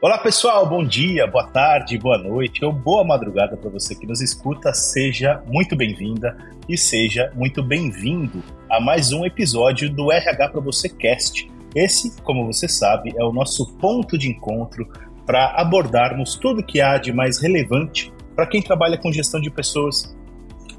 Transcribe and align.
Olá 0.00 0.16
pessoal, 0.16 0.64
bom 0.64 0.84
dia, 0.84 1.26
boa 1.26 1.48
tarde, 1.48 1.98
boa 1.98 2.16
noite 2.16 2.64
ou 2.64 2.72
boa 2.72 3.02
madrugada 3.02 3.56
para 3.56 3.68
você 3.68 3.96
que 3.96 4.06
nos 4.06 4.20
escuta. 4.20 4.72
Seja 4.72 5.42
muito 5.44 5.74
bem-vinda 5.74 6.36
e 6.68 6.78
seja 6.78 7.32
muito 7.34 7.64
bem-vindo 7.64 8.40
a 8.70 8.80
mais 8.80 9.12
um 9.12 9.26
episódio 9.26 9.90
do 9.90 10.12
RH 10.12 10.50
para 10.50 10.60
você 10.60 10.88
Cast. 10.88 11.50
Esse, 11.74 12.16
como 12.22 12.46
você 12.46 12.68
sabe, 12.68 13.12
é 13.18 13.24
o 13.24 13.32
nosso 13.32 13.74
ponto 13.78 14.16
de 14.16 14.30
encontro 14.30 14.88
para 15.26 15.46
abordarmos 15.60 16.36
tudo 16.36 16.62
que 16.62 16.80
há 16.80 16.96
de 16.96 17.12
mais 17.12 17.42
relevante 17.42 18.12
para 18.36 18.46
quem 18.46 18.62
trabalha 18.62 18.96
com 18.96 19.10
gestão 19.10 19.40
de 19.40 19.50
pessoas, 19.50 20.16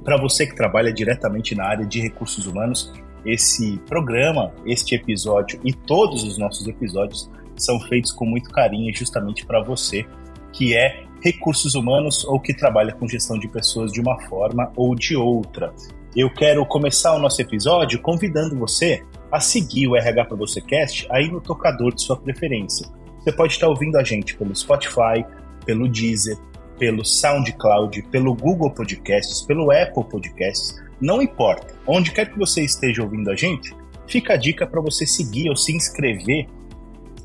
para 0.02 0.16
você 0.16 0.48
que 0.48 0.56
trabalha 0.56 0.94
diretamente 0.94 1.54
na 1.56 1.66
área 1.66 1.86
de 1.86 2.00
recursos 2.00 2.48
humanos. 2.48 2.94
Esse 3.26 3.80
programa, 3.80 4.54
este 4.66 4.96
episódio 4.96 5.60
e 5.66 5.74
todos 5.74 6.24
os 6.24 6.38
nossos 6.38 6.66
episódios 6.70 7.30
são 7.60 7.80
feitos 7.80 8.12
com 8.12 8.26
muito 8.26 8.50
carinho 8.50 8.94
justamente 8.96 9.46
para 9.46 9.62
você 9.62 10.06
que 10.52 10.76
é 10.76 11.04
recursos 11.22 11.76
humanos 11.76 12.24
ou 12.26 12.40
que 12.40 12.54
trabalha 12.54 12.94
com 12.94 13.08
gestão 13.08 13.38
de 13.38 13.48
pessoas 13.48 13.92
de 13.92 14.02
uma 14.02 14.20
forma 14.28 14.72
ou 14.76 14.96
de 14.96 15.16
outra. 15.16 15.74
Eu 16.16 16.30
quero 16.34 16.66
começar 16.66 17.14
o 17.14 17.20
nosso 17.20 17.42
episódio 17.42 18.02
convidando 18.02 18.58
você 18.58 19.04
a 19.32 19.40
seguir 19.40 19.88
o 19.88 19.96
RH 19.96 20.26
para 20.26 20.38
você 20.38 20.60
Cast 20.62 21.08
aí 21.12 21.30
no 21.30 21.40
tocador 21.40 21.94
de 21.94 22.02
sua 22.02 22.18
preferência. 22.18 22.88
Você 23.20 23.32
pode 23.32 23.54
estar 23.54 23.68
ouvindo 23.68 23.98
a 23.98 24.04
gente 24.04 24.36
pelo 24.36 24.56
Spotify, 24.56 25.24
pelo 25.66 25.88
Deezer, 25.88 26.38
pelo 26.80 27.06
SoundCloud, 27.06 28.02
pelo 28.04 28.34
Google 28.34 28.72
Podcasts, 28.72 29.42
pelo 29.42 29.70
Apple 29.72 30.06
Podcasts, 30.10 30.82
não 31.00 31.22
importa. 31.22 31.76
Onde 31.86 32.12
quer 32.12 32.32
que 32.32 32.40
você 32.40 32.64
esteja 32.64 33.04
ouvindo 33.04 33.30
a 33.30 33.36
gente, 33.36 33.76
fica 34.08 34.34
a 34.34 34.38
dica 34.38 34.66
para 34.66 34.82
você 34.82 35.06
seguir 35.06 35.50
ou 35.50 35.56
se 35.56 35.76
inscrever 35.76 36.48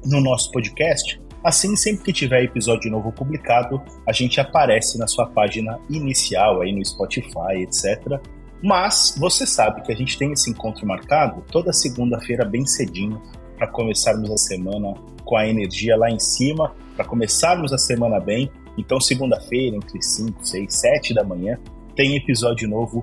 no 0.05 0.21
nosso 0.21 0.51
podcast. 0.51 1.21
Assim, 1.45 1.77
sempre 1.77 2.05
que 2.05 2.13
tiver 2.13 2.43
episódio 2.45 2.91
novo 2.91 3.13
publicado, 3.13 3.83
a 4.09 4.13
gente 4.13 4.41
aparece 4.41 4.99
na 4.99 5.07
sua 5.07 5.27
página 5.27 5.79
inicial 5.91 6.63
aí 6.63 6.73
no 6.73 6.85
Spotify, 6.85 7.61
etc. 7.61 8.19
Mas 8.63 9.15
você 9.19 9.47
sabe 9.47 9.83
que 9.83 9.93
a 9.93 9.95
gente 9.95 10.17
tem 10.17 10.33
esse 10.33 10.51
encontro 10.51 10.87
marcado 10.87 11.45
toda 11.53 11.71
segunda-feira 11.73 12.47
bem 12.47 12.65
cedinho 12.65 13.21
para 13.59 13.67
começarmos 13.67 14.31
a 14.31 14.39
semana 14.39 14.95
com 15.23 15.37
a 15.37 15.47
energia 15.47 15.97
lá 15.97 16.11
em 16.11 16.19
cima, 16.19 16.75
para 16.97 17.05
começarmos 17.05 17.73
a 17.75 17.79
semana 17.79 18.19
bem. 18.19 18.51
Então, 18.79 18.99
segunda-feira, 18.99 19.77
entre 19.77 20.01
5, 20.01 20.47
6, 20.47 20.75
7 20.75 21.15
da 21.15 21.23
manhã, 21.23 21.59
tem 21.95 22.17
episódio 22.17 22.69
novo 22.69 23.03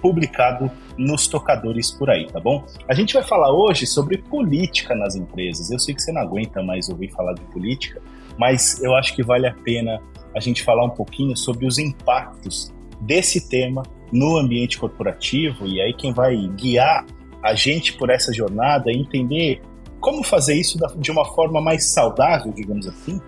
publicado 0.00 0.70
nos 0.96 1.26
tocadores 1.26 1.90
por 1.90 2.10
aí, 2.10 2.26
tá 2.26 2.40
bom? 2.40 2.64
A 2.88 2.94
gente 2.94 3.14
vai 3.14 3.22
falar 3.22 3.52
hoje 3.52 3.86
sobre 3.86 4.18
política 4.18 4.94
nas 4.94 5.14
empresas. 5.14 5.70
Eu 5.70 5.78
sei 5.78 5.94
que 5.94 6.02
você 6.02 6.12
não 6.12 6.22
aguenta 6.22 6.62
mais 6.62 6.88
ouvir 6.88 7.10
falar 7.10 7.34
de 7.34 7.42
política, 7.42 8.00
mas 8.38 8.82
eu 8.82 8.94
acho 8.94 9.14
que 9.14 9.22
vale 9.22 9.46
a 9.46 9.54
pena 9.54 10.00
a 10.34 10.40
gente 10.40 10.62
falar 10.62 10.84
um 10.84 10.90
pouquinho 10.90 11.36
sobre 11.36 11.66
os 11.66 11.78
impactos 11.78 12.72
desse 13.00 13.48
tema 13.48 13.82
no 14.12 14.36
ambiente 14.36 14.78
corporativo 14.78 15.66
e 15.66 15.80
aí 15.80 15.92
quem 15.94 16.12
vai 16.12 16.36
guiar 16.56 17.06
a 17.42 17.54
gente 17.54 17.94
por 17.94 18.10
essa 18.10 18.32
jornada 18.32 18.90
é 18.90 18.94
entender 18.94 19.62
como 20.00 20.22
fazer 20.22 20.54
isso 20.54 20.78
de 20.96 21.10
uma 21.10 21.24
forma 21.24 21.60
mais 21.60 21.92
saudável, 21.92 22.52
digamos 22.52 22.86
assim, 22.86 23.20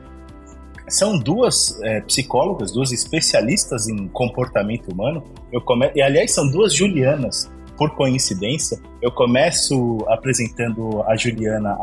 são 0.94 1.18
duas 1.18 1.80
é, 1.82 2.00
psicólogas, 2.02 2.72
duas 2.72 2.92
especialistas 2.92 3.88
em 3.88 4.08
comportamento 4.08 4.92
humano. 4.92 5.24
Eu 5.50 5.60
come... 5.60 5.90
E, 5.94 6.02
aliás, 6.02 6.32
são 6.32 6.50
duas 6.50 6.74
Julianas, 6.74 7.50
por 7.76 7.90
coincidência. 7.96 8.78
Eu 9.00 9.10
começo 9.10 9.98
apresentando 10.08 11.02
a 11.06 11.16
Juliana 11.16 11.76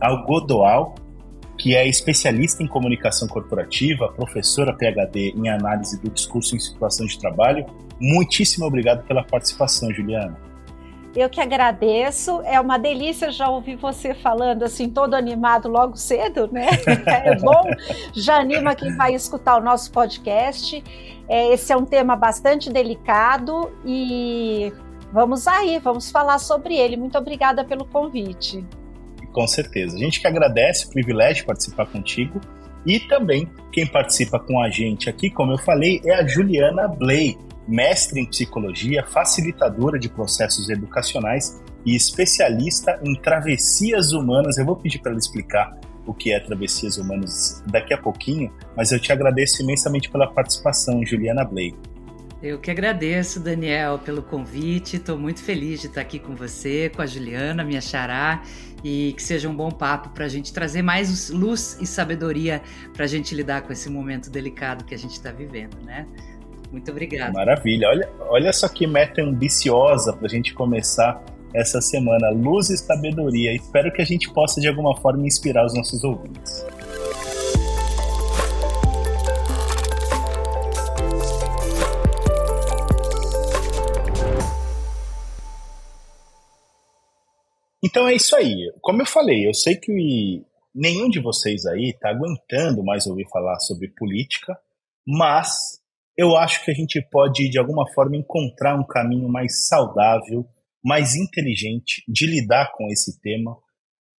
Algodoal, 0.00 0.94
que 1.56 1.74
é 1.74 1.88
especialista 1.88 2.62
em 2.62 2.66
comunicação 2.66 3.26
corporativa, 3.26 4.12
professora 4.12 4.74
PhD 4.74 5.32
em 5.36 5.48
análise 5.48 6.00
do 6.00 6.10
discurso 6.10 6.54
em 6.54 6.58
situação 6.58 7.06
de 7.06 7.18
trabalho. 7.18 7.64
Muitíssimo 7.98 8.66
obrigado 8.66 9.06
pela 9.06 9.24
participação, 9.24 9.90
Juliana. 9.92 10.45
Eu 11.16 11.30
que 11.30 11.40
agradeço. 11.40 12.42
É 12.44 12.60
uma 12.60 12.78
delícia 12.78 13.32
já 13.32 13.48
ouvir 13.48 13.76
você 13.76 14.12
falando 14.12 14.64
assim, 14.64 14.90
todo 14.90 15.14
animado 15.14 15.66
logo 15.66 15.96
cedo, 15.96 16.48
né? 16.52 16.68
É 17.06 17.34
bom, 17.36 17.62
já 18.12 18.36
anima 18.36 18.74
quem 18.74 18.94
vai 18.94 19.14
escutar 19.14 19.56
o 19.56 19.64
nosso 19.64 19.90
podcast. 19.90 20.84
É, 21.28 21.52
esse 21.52 21.72
é 21.72 21.76
um 21.76 21.86
tema 21.86 22.14
bastante 22.14 22.70
delicado 22.70 23.72
e 23.84 24.72
vamos 25.10 25.48
aí, 25.48 25.78
vamos 25.78 26.10
falar 26.10 26.38
sobre 26.38 26.76
ele. 26.76 26.96
Muito 26.96 27.16
obrigada 27.16 27.64
pelo 27.64 27.86
convite. 27.86 28.62
Com 29.32 29.46
certeza. 29.46 29.96
A 29.96 29.98
gente 29.98 30.20
que 30.20 30.26
agradece 30.26 30.86
o 30.86 30.90
privilégio 30.90 31.36
de 31.36 31.44
participar 31.44 31.86
contigo. 31.86 32.40
E 32.84 33.00
também 33.00 33.50
quem 33.72 33.86
participa 33.86 34.38
com 34.38 34.60
a 34.60 34.70
gente 34.70 35.10
aqui, 35.10 35.28
como 35.28 35.52
eu 35.52 35.58
falei, 35.58 36.00
é 36.04 36.14
a 36.14 36.26
Juliana 36.26 36.86
Blay 36.86 37.36
mestre 37.66 38.20
em 38.20 38.26
psicologia, 38.26 39.04
facilitadora 39.04 39.98
de 39.98 40.08
processos 40.08 40.68
educacionais 40.68 41.60
e 41.84 41.94
especialista 41.94 42.98
em 43.02 43.14
travessias 43.14 44.12
humanas. 44.12 44.58
Eu 44.58 44.66
vou 44.66 44.76
pedir 44.76 44.98
para 44.98 45.12
ela 45.12 45.18
explicar 45.18 45.78
o 46.06 46.14
que 46.14 46.32
é 46.32 46.40
travessias 46.40 46.98
humanas 46.98 47.62
daqui 47.66 47.92
a 47.92 47.98
pouquinho, 47.98 48.52
mas 48.76 48.92
eu 48.92 49.00
te 49.00 49.12
agradeço 49.12 49.62
imensamente 49.62 50.10
pela 50.10 50.26
participação, 50.30 51.04
Juliana 51.04 51.44
Blay. 51.44 51.74
Eu 52.42 52.60
que 52.60 52.70
agradeço, 52.70 53.40
Daniel, 53.40 53.98
pelo 53.98 54.22
convite. 54.22 54.96
Estou 54.96 55.18
muito 55.18 55.42
feliz 55.42 55.80
de 55.80 55.86
estar 55.86 56.02
aqui 56.02 56.18
com 56.18 56.34
você, 56.34 56.90
com 56.94 57.02
a 57.02 57.06
Juliana, 57.06 57.64
minha 57.64 57.80
xará, 57.80 58.42
e 58.84 59.14
que 59.16 59.22
seja 59.22 59.48
um 59.48 59.56
bom 59.56 59.70
papo 59.70 60.10
para 60.10 60.26
a 60.26 60.28
gente 60.28 60.52
trazer 60.52 60.82
mais 60.82 61.30
luz 61.30 61.78
e 61.80 61.86
sabedoria 61.86 62.62
para 62.92 63.04
a 63.04 63.08
gente 63.08 63.34
lidar 63.34 63.62
com 63.62 63.72
esse 63.72 63.88
momento 63.88 64.30
delicado 64.30 64.84
que 64.84 64.94
a 64.94 64.98
gente 64.98 65.12
está 65.12 65.32
vivendo, 65.32 65.76
né? 65.82 66.06
Muito 66.70 66.90
obrigado. 66.90 67.32
Maravilha. 67.32 67.88
Olha, 67.88 68.08
olha 68.28 68.52
só 68.52 68.68
que 68.68 68.86
meta 68.86 69.22
ambiciosa 69.22 70.12
para 70.12 70.26
a 70.26 70.30
gente 70.30 70.54
começar 70.54 71.22
essa 71.54 71.80
semana. 71.80 72.30
Luz 72.30 72.70
e 72.70 72.76
sabedoria. 72.76 73.54
Espero 73.54 73.92
que 73.92 74.02
a 74.02 74.04
gente 74.04 74.30
possa, 74.32 74.60
de 74.60 74.68
alguma 74.68 74.96
forma, 74.96 75.26
inspirar 75.26 75.64
os 75.64 75.74
nossos 75.74 76.04
ouvintes. 76.04 76.64
Então 87.82 88.08
é 88.08 88.14
isso 88.14 88.34
aí. 88.36 88.72
Como 88.82 89.00
eu 89.00 89.06
falei, 89.06 89.48
eu 89.48 89.54
sei 89.54 89.76
que 89.76 90.44
nenhum 90.74 91.08
de 91.08 91.20
vocês 91.20 91.64
aí 91.64 91.90
está 91.90 92.10
aguentando 92.10 92.84
mais 92.84 93.06
ouvir 93.06 93.26
falar 93.30 93.58
sobre 93.60 93.88
política, 93.88 94.58
mas 95.06 95.80
eu 96.16 96.36
acho 96.36 96.64
que 96.64 96.70
a 96.70 96.74
gente 96.74 97.00
pode, 97.10 97.48
de 97.48 97.58
alguma 97.58 97.86
forma, 97.92 98.16
encontrar 98.16 98.78
um 98.78 98.86
caminho 98.86 99.28
mais 99.28 99.66
saudável, 99.66 100.46
mais 100.84 101.14
inteligente 101.14 102.02
de 102.08 102.26
lidar 102.26 102.72
com 102.72 102.88
esse 102.90 103.20
tema 103.20 103.56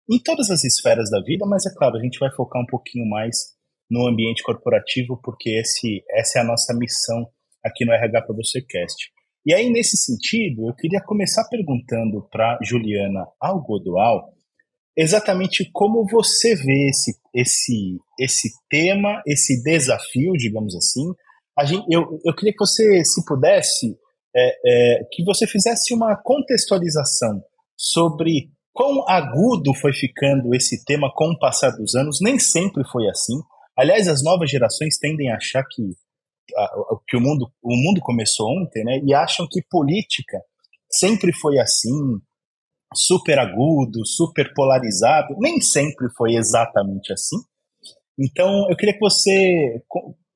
em 0.10 0.20
todas 0.20 0.50
as 0.50 0.64
esferas 0.64 1.10
da 1.10 1.22
vida, 1.22 1.46
mas 1.46 1.66
é 1.66 1.74
claro, 1.76 1.98
a 1.98 2.02
gente 2.02 2.20
vai 2.20 2.32
focar 2.34 2.62
um 2.62 2.66
pouquinho 2.66 3.06
mais 3.06 3.56
no 3.90 4.08
ambiente 4.08 4.44
corporativo, 4.44 5.20
porque 5.24 5.50
esse, 5.60 6.04
essa 6.12 6.40
é 6.40 6.42
a 6.42 6.46
nossa 6.46 6.74
missão 6.74 7.28
aqui 7.64 7.86
no 7.86 7.94
RH 7.94 8.22
para 8.22 8.36
você 8.36 8.62
Cast. 8.62 9.12
E 9.46 9.54
aí, 9.54 9.70
nesse 9.70 9.98
sentido, 9.98 10.68
eu 10.68 10.76
queria 10.76 11.02
começar 11.02 11.48
perguntando 11.50 12.28
para 12.30 12.60
Juliana 12.62 13.28
Algodoal 13.40 14.34
exatamente 14.96 15.70
como 15.72 16.06
você 16.06 16.56
vê 16.56 16.90
esse, 16.90 17.14
esse, 17.34 17.98
esse 18.20 18.50
tema, 18.70 19.22
esse 19.26 19.62
desafio, 19.64 20.34
digamos 20.34 20.76
assim, 20.76 21.14
gente, 21.66 21.86
eu, 21.90 22.20
eu 22.24 22.36
queria 22.36 22.52
que 22.52 22.60
você, 22.60 23.04
se 23.04 23.26
pudesse, 23.26 23.98
é, 24.36 25.00
é, 25.00 25.04
que 25.12 25.24
você 25.24 25.48
fizesse 25.48 25.94
uma 25.94 26.16
contextualização 26.16 27.42
sobre 27.76 28.52
quão 28.74 29.08
agudo 29.10 29.74
foi 29.74 29.92
ficando 29.92 30.54
esse 30.54 30.84
tema 30.86 31.12
com 31.16 31.32
o 31.32 31.40
passar 31.40 31.72
dos 31.72 31.96
anos. 31.96 32.20
Nem 32.22 32.38
sempre 32.38 32.84
foi 32.92 33.10
assim. 33.10 33.34
Aliás, 33.76 34.08
as 34.08 34.24
novas 34.24 34.50
gerações 34.50 34.98
tendem 35.00 35.32
a 35.32 35.38
achar 35.38 35.64
que, 35.64 35.82
a, 36.56 36.70
que 37.08 37.18
o, 37.18 37.22
mundo, 37.22 37.52
o 37.64 37.76
mundo 37.76 38.02
começou 38.02 38.48
ontem, 38.50 38.84
né? 38.84 39.00
E 39.04 39.14
acham 39.14 39.48
que 39.50 39.62
política 39.70 40.40
sempre 40.92 41.34
foi 41.34 41.60
assim, 41.60 41.92
super 42.96 43.40
agudo, 43.40 44.06
super 44.06 44.54
polarizado. 44.54 45.36
Nem 45.40 45.60
sempre 45.60 46.08
foi 46.16 46.36
exatamente 46.36 47.12
assim. 47.12 47.38
Então, 48.20 48.68
eu 48.70 48.76
queria 48.76 48.94
que 48.94 49.00
você 49.00 49.82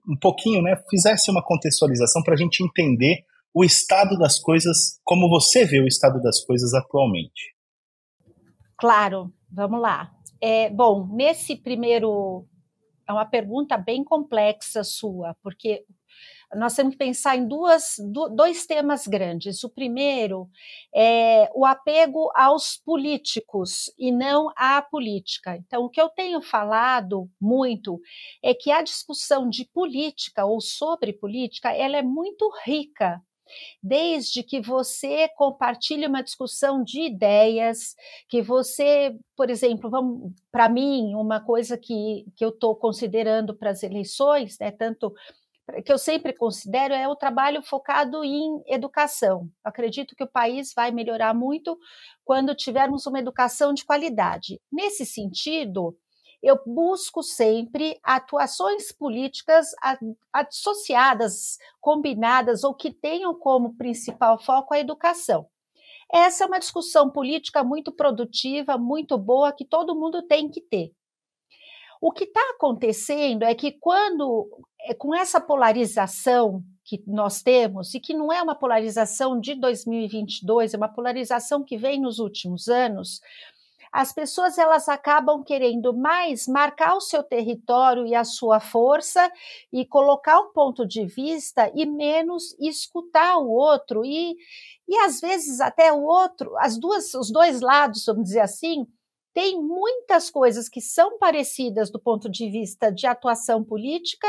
um 0.08 0.18
pouquinho, 0.18 0.62
né, 0.62 0.76
fizesse 0.90 1.30
uma 1.30 1.44
contextualização 1.44 2.22
para 2.24 2.34
a 2.34 2.38
gente 2.38 2.64
entender 2.64 3.24
o 3.54 3.64
estado 3.64 4.18
das 4.18 4.40
coisas, 4.40 5.00
como 5.04 5.30
você 5.30 5.66
vê 5.66 5.82
o 5.82 5.88
estado 5.88 6.22
das 6.22 6.44
coisas 6.44 6.74
atualmente. 6.74 7.54
Claro, 8.78 9.32
vamos 9.52 9.82
lá. 9.82 10.12
É, 10.42 10.70
bom, 10.70 11.08
nesse 11.14 11.56
primeiro. 11.56 12.48
É 13.08 13.14
uma 13.14 13.26
pergunta 13.26 13.78
bem 13.78 14.04
complexa 14.04 14.84
sua, 14.84 15.36
porque 15.44 15.84
nós 16.56 16.76
temos 16.76 16.94
que 16.94 16.98
pensar 16.98 17.38
em 17.38 17.48
duas, 17.48 17.96
dois 18.36 18.66
temas 18.66 19.08
grandes. 19.08 19.64
O 19.64 19.70
primeiro 19.70 20.50
é 20.94 21.50
o 21.56 21.66
apego 21.66 22.32
aos 22.36 22.78
políticos 22.78 23.92
e 23.98 24.12
não 24.12 24.52
à 24.56 24.82
política. 24.82 25.56
Então, 25.58 25.86
o 25.86 25.90
que 25.90 26.02
eu 26.02 26.10
tenho 26.10 26.42
falado 26.42 27.30
muito 27.40 28.00
é 28.44 28.54
que 28.54 28.72
a 28.72 28.82
discussão 28.82 29.50
de 29.50 29.66
política 29.66 30.46
ou 30.46 30.60
sobre 30.60 31.14
política 31.14 31.72
ela 31.72 31.98
é 31.98 32.02
muito 32.02 32.50
rica 32.66 33.22
desde 33.82 34.44
que 34.44 34.62
você 34.62 35.28
compartilhe 35.36 36.08
uma 36.08 36.24
discussão 36.24 36.84
de 36.84 37.02
ideias, 37.02 37.96
que 38.28 38.42
você, 38.42 39.16
por 39.36 39.50
exemplo, 39.50 39.90
para 40.52 40.70
mim, 40.70 41.14
uma 41.16 41.40
coisa 41.40 41.78
que, 41.78 42.26
que 42.36 42.44
eu 42.44 42.50
estou 42.50 42.76
considerando 42.76 43.56
para 43.56 43.72
as 43.72 43.84
eleições, 43.84 44.58
né, 44.60 44.72
tanto 44.72 45.14
que 45.86 45.92
eu 45.92 45.98
sempre 45.98 46.34
considero 46.34 46.94
é 46.94 47.08
o 47.08 47.16
trabalho 47.16 47.62
focado 47.62 48.24
em 48.24 48.62
educação. 48.68 49.50
Acredito 49.64 50.16
que 50.16 50.24
o 50.24 50.32
país 50.32 50.74
vai 50.74 50.92
melhorar 50.92 51.34
muito 51.34 51.78
quando 52.26 52.56
tivermos 52.56 53.06
uma 53.06 53.20
educação 53.20 53.74
de 53.74 53.86
qualidade. 53.86 54.60
Nesse 54.72 55.06
sentido, 55.06 55.96
eu 56.42 56.60
busco 56.66 57.22
sempre 57.22 58.00
atuações 58.04 58.92
políticas 58.92 59.68
associadas, 60.34 61.58
combinadas 61.80 62.64
ou 62.64 62.74
que 62.74 62.92
tenham 62.92 63.34
como 63.34 63.76
principal 63.76 64.40
foco 64.40 64.74
a 64.74 64.80
educação. 64.80 65.48
Essa 66.12 66.44
é 66.44 66.48
uma 66.48 66.60
discussão 66.60 67.10
política 67.10 67.64
muito 67.64 67.92
produtiva, 67.92 68.78
muito 68.78 69.18
boa, 69.18 69.54
que 69.54 69.64
todo 69.64 69.96
mundo 69.96 70.22
tem 70.24 70.50
que 70.50 70.60
ter. 70.60 70.92
O 72.02 72.12
que 72.12 72.24
está 72.24 72.42
acontecendo 72.56 73.44
é 73.44 73.54
que 73.54 73.74
quando, 73.74 74.50
é, 74.82 74.94
com 74.96 75.14
essa 75.14 75.40
polarização 75.40 76.64
que 76.84 77.04
nós 77.06 77.44
temos, 77.44 77.94
e 77.94 78.00
que 78.00 78.12
não 78.12 78.34
é 78.34 78.42
uma 78.42 78.56
polarização 78.56 79.40
de 79.40 79.54
2022, 79.54 80.74
é 80.74 80.78
uma 80.78 80.92
polarização 80.92 81.64
que 81.64 81.78
vem 81.78 82.02
nos 82.02 82.18
últimos 82.18 82.68
anos, 82.68 83.22
as 83.92 84.12
pessoas 84.12 84.58
elas 84.58 84.90
acabam 84.90 85.44
querendo 85.44 85.94
mais 85.94 86.48
marcar 86.48 86.96
o 86.96 87.02
seu 87.02 87.22
território 87.22 88.08
e 88.08 88.16
a 88.16 88.24
sua 88.24 88.60
força 88.60 89.32
e 89.72 89.86
colocar 89.86 90.40
um 90.40 90.52
ponto 90.54 90.88
de 90.88 91.06
vista 91.06 91.70
e 91.76 91.86
menos 91.86 92.58
escutar 92.60 93.38
o 93.38 93.50
outro. 93.50 94.04
E, 94.06 94.36
e 94.88 94.98
às 95.00 95.20
vezes 95.20 95.60
até 95.60 95.92
o 95.92 96.02
outro, 96.04 96.58
as 96.58 96.80
duas, 96.80 97.14
os 97.14 97.30
dois 97.30 97.60
lados, 97.60 98.06
vamos 98.08 98.24
dizer 98.24 98.40
assim, 98.40 98.88
tem 99.34 99.62
muitas 99.62 100.30
coisas 100.30 100.68
que 100.68 100.82
são 100.82 101.18
parecidas 101.18 101.90
do 101.90 102.00
ponto 102.00 102.30
de 102.30 102.50
vista 102.50 102.92
de 102.92 103.08
atuação 103.08 103.64
política, 103.64 104.28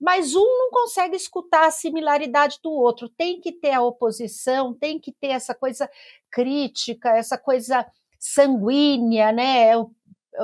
mas 0.00 0.34
um 0.34 0.44
não 0.44 0.70
consegue 0.70 1.14
escutar 1.14 1.66
a 1.66 1.70
similaridade 1.70 2.58
do 2.62 2.70
outro. 2.70 3.08
Tem 3.08 3.40
que 3.40 3.52
ter 3.52 3.70
a 3.70 3.82
oposição, 3.82 4.74
tem 4.74 4.98
que 4.98 5.12
ter 5.12 5.28
essa 5.28 5.54
coisa 5.54 5.88
crítica, 6.30 7.10
essa 7.10 7.38
coisa 7.38 7.86
sanguínea, 8.18 9.30
né? 9.30 9.70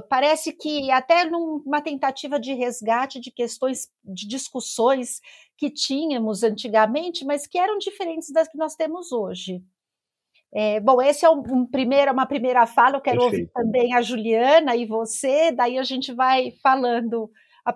Parece 0.09 0.53
que 0.53 0.91
até 0.91 1.25
numa 1.25 1.81
tentativa 1.81 2.39
de 2.39 2.53
resgate 2.53 3.19
de 3.19 3.31
questões, 3.31 3.89
de 4.05 4.29
discussões 4.29 5.21
que 5.56 5.71
tínhamos 5.71 6.43
antigamente, 6.44 7.25
mas 7.25 7.47
que 7.47 7.59
eram 7.59 7.79
diferentes 7.79 8.31
das 8.31 8.49
que 8.49 8.59
nós 8.59 8.77
temos 8.77 9.11
hoje. 9.11 9.62
É, 10.55 10.81
bom, 10.81 11.00
esse 11.03 11.25
é 11.25 11.31
um, 11.31 11.43
um 11.47 11.67
primeiro, 11.67 12.12
uma 12.12 12.27
primeira 12.27 12.67
fala. 12.67 12.97
Eu 12.97 13.00
quero 13.00 13.21
Perfeito. 13.21 13.41
ouvir 13.41 13.53
também 13.53 13.95
a 13.95 14.03
Juliana 14.03 14.75
e 14.77 14.87
você, 14.87 15.53
daí 15.53 15.79
a 15.79 15.83
gente 15.83 16.12
vai 16.12 16.53
falando. 16.62 17.31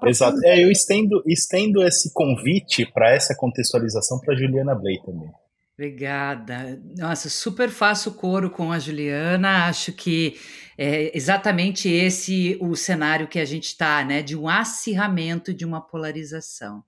Exato. 0.07 0.39
É, 0.45 0.63
eu 0.63 0.71
estendo, 0.71 1.23
estendo 1.27 1.83
esse 1.83 2.13
convite 2.15 2.87
para 2.87 3.11
essa 3.11 3.37
contextualização 3.37 4.19
para 4.21 4.35
a 4.35 4.37
Juliana 4.37 4.75
Blay 4.75 4.99
também. 5.05 5.31
Obrigada. 5.75 6.81
Nossa, 6.97 7.29
super 7.29 7.69
faço 7.69 8.13
coro 8.13 8.51
com 8.51 8.73
a 8.73 8.79
Juliana. 8.79 9.67
Acho 9.67 9.93
que 9.93 10.37
é 10.79 11.15
exatamente 11.17 11.89
esse 11.89 12.57
o 12.61 12.75
cenário 12.75 13.27
que 13.27 13.39
a 13.39 13.45
gente 13.45 13.65
está, 13.65 14.05
né? 14.05 14.23
De 14.23 14.37
um 14.37 14.49
acirramento, 14.49 15.53
de 15.53 15.65
uma 15.65 15.81
polarização. 15.81 16.83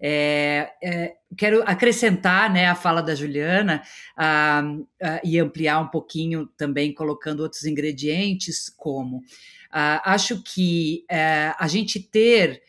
É, 0.00 0.70
é, 0.82 1.14
quero 1.36 1.62
acrescentar 1.66 2.52
né, 2.52 2.66
a 2.66 2.74
fala 2.74 3.02
da 3.02 3.14
Juliana 3.14 3.82
ah, 4.16 4.62
ah, 5.02 5.20
e 5.24 5.38
ampliar 5.38 5.80
um 5.80 5.88
pouquinho 5.88 6.46
também, 6.56 6.92
colocando 6.92 7.40
outros 7.40 7.64
ingredientes, 7.64 8.68
como 8.68 9.22
ah, 9.70 10.12
acho 10.12 10.42
que 10.42 11.04
é, 11.10 11.52
a 11.58 11.66
gente 11.66 12.00
ter 12.00 12.62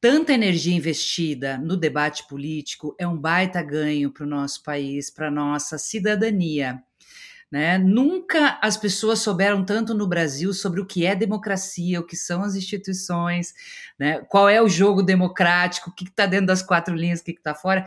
tanta 0.00 0.32
energia 0.32 0.74
investida 0.74 1.58
no 1.58 1.76
debate 1.76 2.26
político 2.28 2.94
é 2.98 3.06
um 3.06 3.16
baita 3.16 3.62
ganho 3.62 4.10
para 4.10 4.24
o 4.24 4.28
nosso 4.28 4.62
país, 4.62 5.10
para 5.10 5.28
a 5.28 5.30
nossa 5.30 5.78
cidadania. 5.78 6.82
Né? 7.50 7.78
Nunca 7.78 8.58
as 8.60 8.76
pessoas 8.76 9.20
souberam 9.20 9.64
tanto 9.64 9.94
no 9.94 10.06
Brasil 10.06 10.52
sobre 10.52 10.80
o 10.80 10.86
que 10.86 11.06
é 11.06 11.14
democracia, 11.14 12.00
o 12.00 12.06
que 12.06 12.16
são 12.16 12.42
as 12.42 12.56
instituições, 12.56 13.54
né? 13.98 14.18
qual 14.28 14.48
é 14.48 14.60
o 14.60 14.68
jogo 14.68 15.02
democrático, 15.02 15.90
o 15.90 15.94
que 15.94 16.04
está 16.04 16.26
dentro 16.26 16.46
das 16.46 16.62
quatro 16.62 16.94
linhas, 16.94 17.20
o 17.20 17.24
que 17.24 17.30
está 17.30 17.54
fora. 17.54 17.86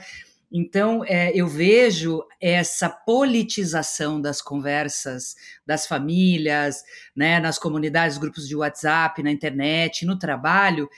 Então, 0.52 1.06
é, 1.06 1.32
eu 1.36 1.48
vejo 1.48 2.24
essa 2.42 2.90
politização 2.90 4.20
das 4.20 4.42
conversas 4.42 5.36
das 5.64 5.86
famílias, 5.86 6.84
né, 7.16 7.40
nas 7.40 7.60
comunidades, 7.60 8.18
grupos 8.18 8.48
de 8.48 8.56
WhatsApp, 8.56 9.22
na 9.22 9.30
internet, 9.30 10.08
no 10.08 10.18
trabalho, 10.18 10.90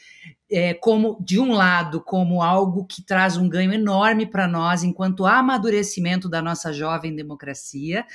é, 0.49 0.73
como, 0.73 1.17
de 1.21 1.37
um 1.37 1.51
lado, 1.51 2.01
como 2.01 2.41
algo 2.41 2.85
que 2.85 3.03
traz 3.03 3.35
um 3.35 3.49
ganho 3.49 3.73
enorme 3.73 4.25
para 4.25 4.47
nós, 4.47 4.83
enquanto 4.83 5.25
amadurecimento 5.25 6.29
da 6.29 6.41
nossa 6.41 6.71
jovem 6.71 7.13
democracia. 7.13 8.05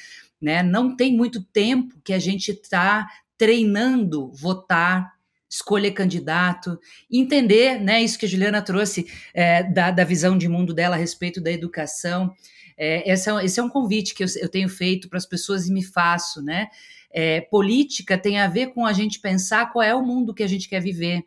Né? 0.40 0.62
Não 0.62 0.96
tem 0.96 1.16
muito 1.16 1.42
tempo 1.42 2.00
que 2.04 2.12
a 2.12 2.18
gente 2.18 2.50
está 2.50 3.06
treinando 3.36 4.30
votar 4.32 5.16
escolher 5.48 5.92
candidato, 5.92 6.78
entender, 7.10 7.80
né, 7.80 8.02
isso 8.02 8.18
que 8.18 8.26
a 8.26 8.28
Juliana 8.28 8.60
trouxe 8.60 9.06
é, 9.32 9.62
da, 9.62 9.90
da 9.90 10.04
visão 10.04 10.36
de 10.36 10.48
mundo 10.48 10.74
dela 10.74 10.96
a 10.96 10.98
respeito 10.98 11.40
da 11.40 11.50
educação. 11.50 12.34
É, 12.76 13.10
esse, 13.10 13.30
é, 13.30 13.44
esse 13.44 13.60
é 13.60 13.62
um 13.62 13.68
convite 13.68 14.14
que 14.14 14.24
eu, 14.24 14.28
eu 14.40 14.48
tenho 14.48 14.68
feito 14.68 15.08
para 15.08 15.18
as 15.18 15.26
pessoas 15.26 15.66
e 15.66 15.72
me 15.72 15.82
faço, 15.82 16.42
né? 16.42 16.68
É, 17.10 17.40
política 17.40 18.18
tem 18.18 18.38
a 18.38 18.48
ver 18.48 18.74
com 18.74 18.84
a 18.84 18.92
gente 18.92 19.20
pensar 19.20 19.72
qual 19.72 19.82
é 19.82 19.94
o 19.94 20.04
mundo 20.04 20.34
que 20.34 20.42
a 20.42 20.48
gente 20.48 20.68
quer 20.68 20.80
viver. 20.80 21.24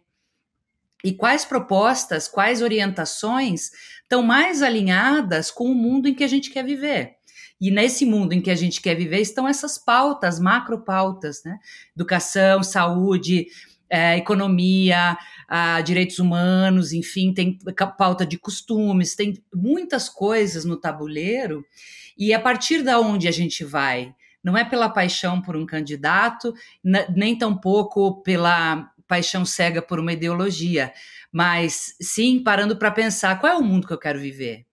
E 1.03 1.13
quais 1.13 1.45
propostas, 1.45 2.27
quais 2.27 2.61
orientações 2.61 3.71
estão 4.03 4.21
mais 4.21 4.61
alinhadas 4.61 5.49
com 5.49 5.71
o 5.71 5.75
mundo 5.75 6.07
em 6.07 6.13
que 6.13 6.23
a 6.23 6.27
gente 6.27 6.51
quer 6.51 6.63
viver. 6.63 7.15
E 7.59 7.71
nesse 7.71 8.05
mundo 8.05 8.33
em 8.33 8.41
que 8.41 8.51
a 8.51 8.55
gente 8.55 8.81
quer 8.81 8.95
viver 8.95 9.19
estão 9.19 9.47
essas 9.47 9.77
pautas, 9.77 10.39
macro 10.39 10.83
pautas, 10.83 11.41
né? 11.43 11.57
Educação, 11.95 12.63
saúde, 12.63 13.47
é, 13.89 14.17
economia, 14.17 15.17
a 15.47 15.81
direitos 15.81 16.19
humanos, 16.19 16.93
enfim, 16.93 17.33
tem 17.33 17.57
pauta 17.97 18.25
de 18.25 18.37
costumes, 18.37 19.15
tem 19.15 19.33
muitas 19.53 20.07
coisas 20.07 20.63
no 20.63 20.77
tabuleiro, 20.77 21.65
e 22.17 22.33
a 22.33 22.39
partir 22.39 22.83
da 22.83 22.99
onde 22.99 23.27
a 23.27 23.31
gente 23.31 23.63
vai? 23.63 24.13
Não 24.43 24.55
é 24.55 24.63
pela 24.63 24.89
paixão 24.89 25.41
por 25.41 25.57
um 25.57 25.65
candidato, 25.65 26.53
nem 27.15 27.37
tampouco 27.37 28.21
pela 28.21 28.89
paixão 29.07 29.43
cega 29.43 29.81
por 29.81 29.99
uma 29.99 30.13
ideologia, 30.13 30.93
mas 31.31 31.95
sim 31.99 32.41
parando 32.43 32.77
para 32.77 32.91
pensar 32.91 33.39
qual 33.39 33.53
é 33.53 33.57
o 33.57 33.63
mundo 33.63 33.87
que 33.87 33.93
eu 33.93 33.99
quero 33.99 34.19
viver. 34.19 34.68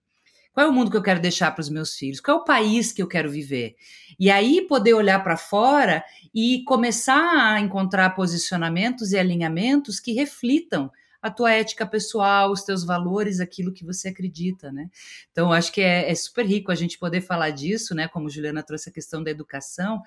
Qual 0.56 0.68
é 0.68 0.70
o 0.70 0.72
mundo 0.72 0.90
que 0.90 0.96
eu 0.96 1.02
quero 1.02 1.20
deixar 1.20 1.50
para 1.50 1.60
os 1.60 1.68
meus 1.68 1.94
filhos? 1.96 2.18
Qual 2.18 2.38
é 2.38 2.40
o 2.40 2.44
país 2.44 2.90
que 2.90 3.02
eu 3.02 3.06
quero 3.06 3.30
viver? 3.30 3.76
E 4.18 4.30
aí 4.30 4.62
poder 4.66 4.94
olhar 4.94 5.22
para 5.22 5.36
fora 5.36 6.02
e 6.34 6.64
começar 6.64 7.52
a 7.52 7.60
encontrar 7.60 8.14
posicionamentos 8.14 9.12
e 9.12 9.18
alinhamentos 9.18 10.00
que 10.00 10.14
reflitam 10.14 10.90
a 11.20 11.30
tua 11.30 11.52
ética 11.52 11.86
pessoal, 11.86 12.50
os 12.50 12.62
teus 12.62 12.84
valores, 12.84 13.38
aquilo 13.38 13.70
que 13.70 13.84
você 13.84 14.08
acredita, 14.08 14.72
né? 14.72 14.88
Então, 15.30 15.52
acho 15.52 15.70
que 15.70 15.82
é, 15.82 16.10
é 16.10 16.14
super 16.14 16.46
rico 16.46 16.72
a 16.72 16.74
gente 16.74 16.98
poder 16.98 17.20
falar 17.20 17.50
disso, 17.50 17.94
né? 17.94 18.08
Como 18.08 18.30
Juliana 18.30 18.62
trouxe 18.62 18.88
a 18.88 18.92
questão 18.92 19.22
da 19.22 19.30
educação. 19.30 19.96
O 19.98 20.02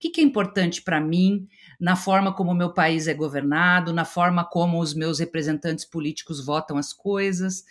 que, 0.00 0.10
que 0.10 0.20
é 0.20 0.24
importante 0.24 0.82
para 0.82 1.00
mim 1.00 1.46
na 1.80 1.94
forma 1.94 2.34
como 2.34 2.50
o 2.50 2.54
meu 2.54 2.74
país 2.74 3.06
é 3.06 3.14
governado, 3.14 3.92
na 3.92 4.04
forma 4.04 4.44
como 4.44 4.80
os 4.80 4.92
meus 4.92 5.20
representantes 5.20 5.84
políticos 5.84 6.44
votam 6.44 6.76
as 6.76 6.92
coisas, 6.92 7.64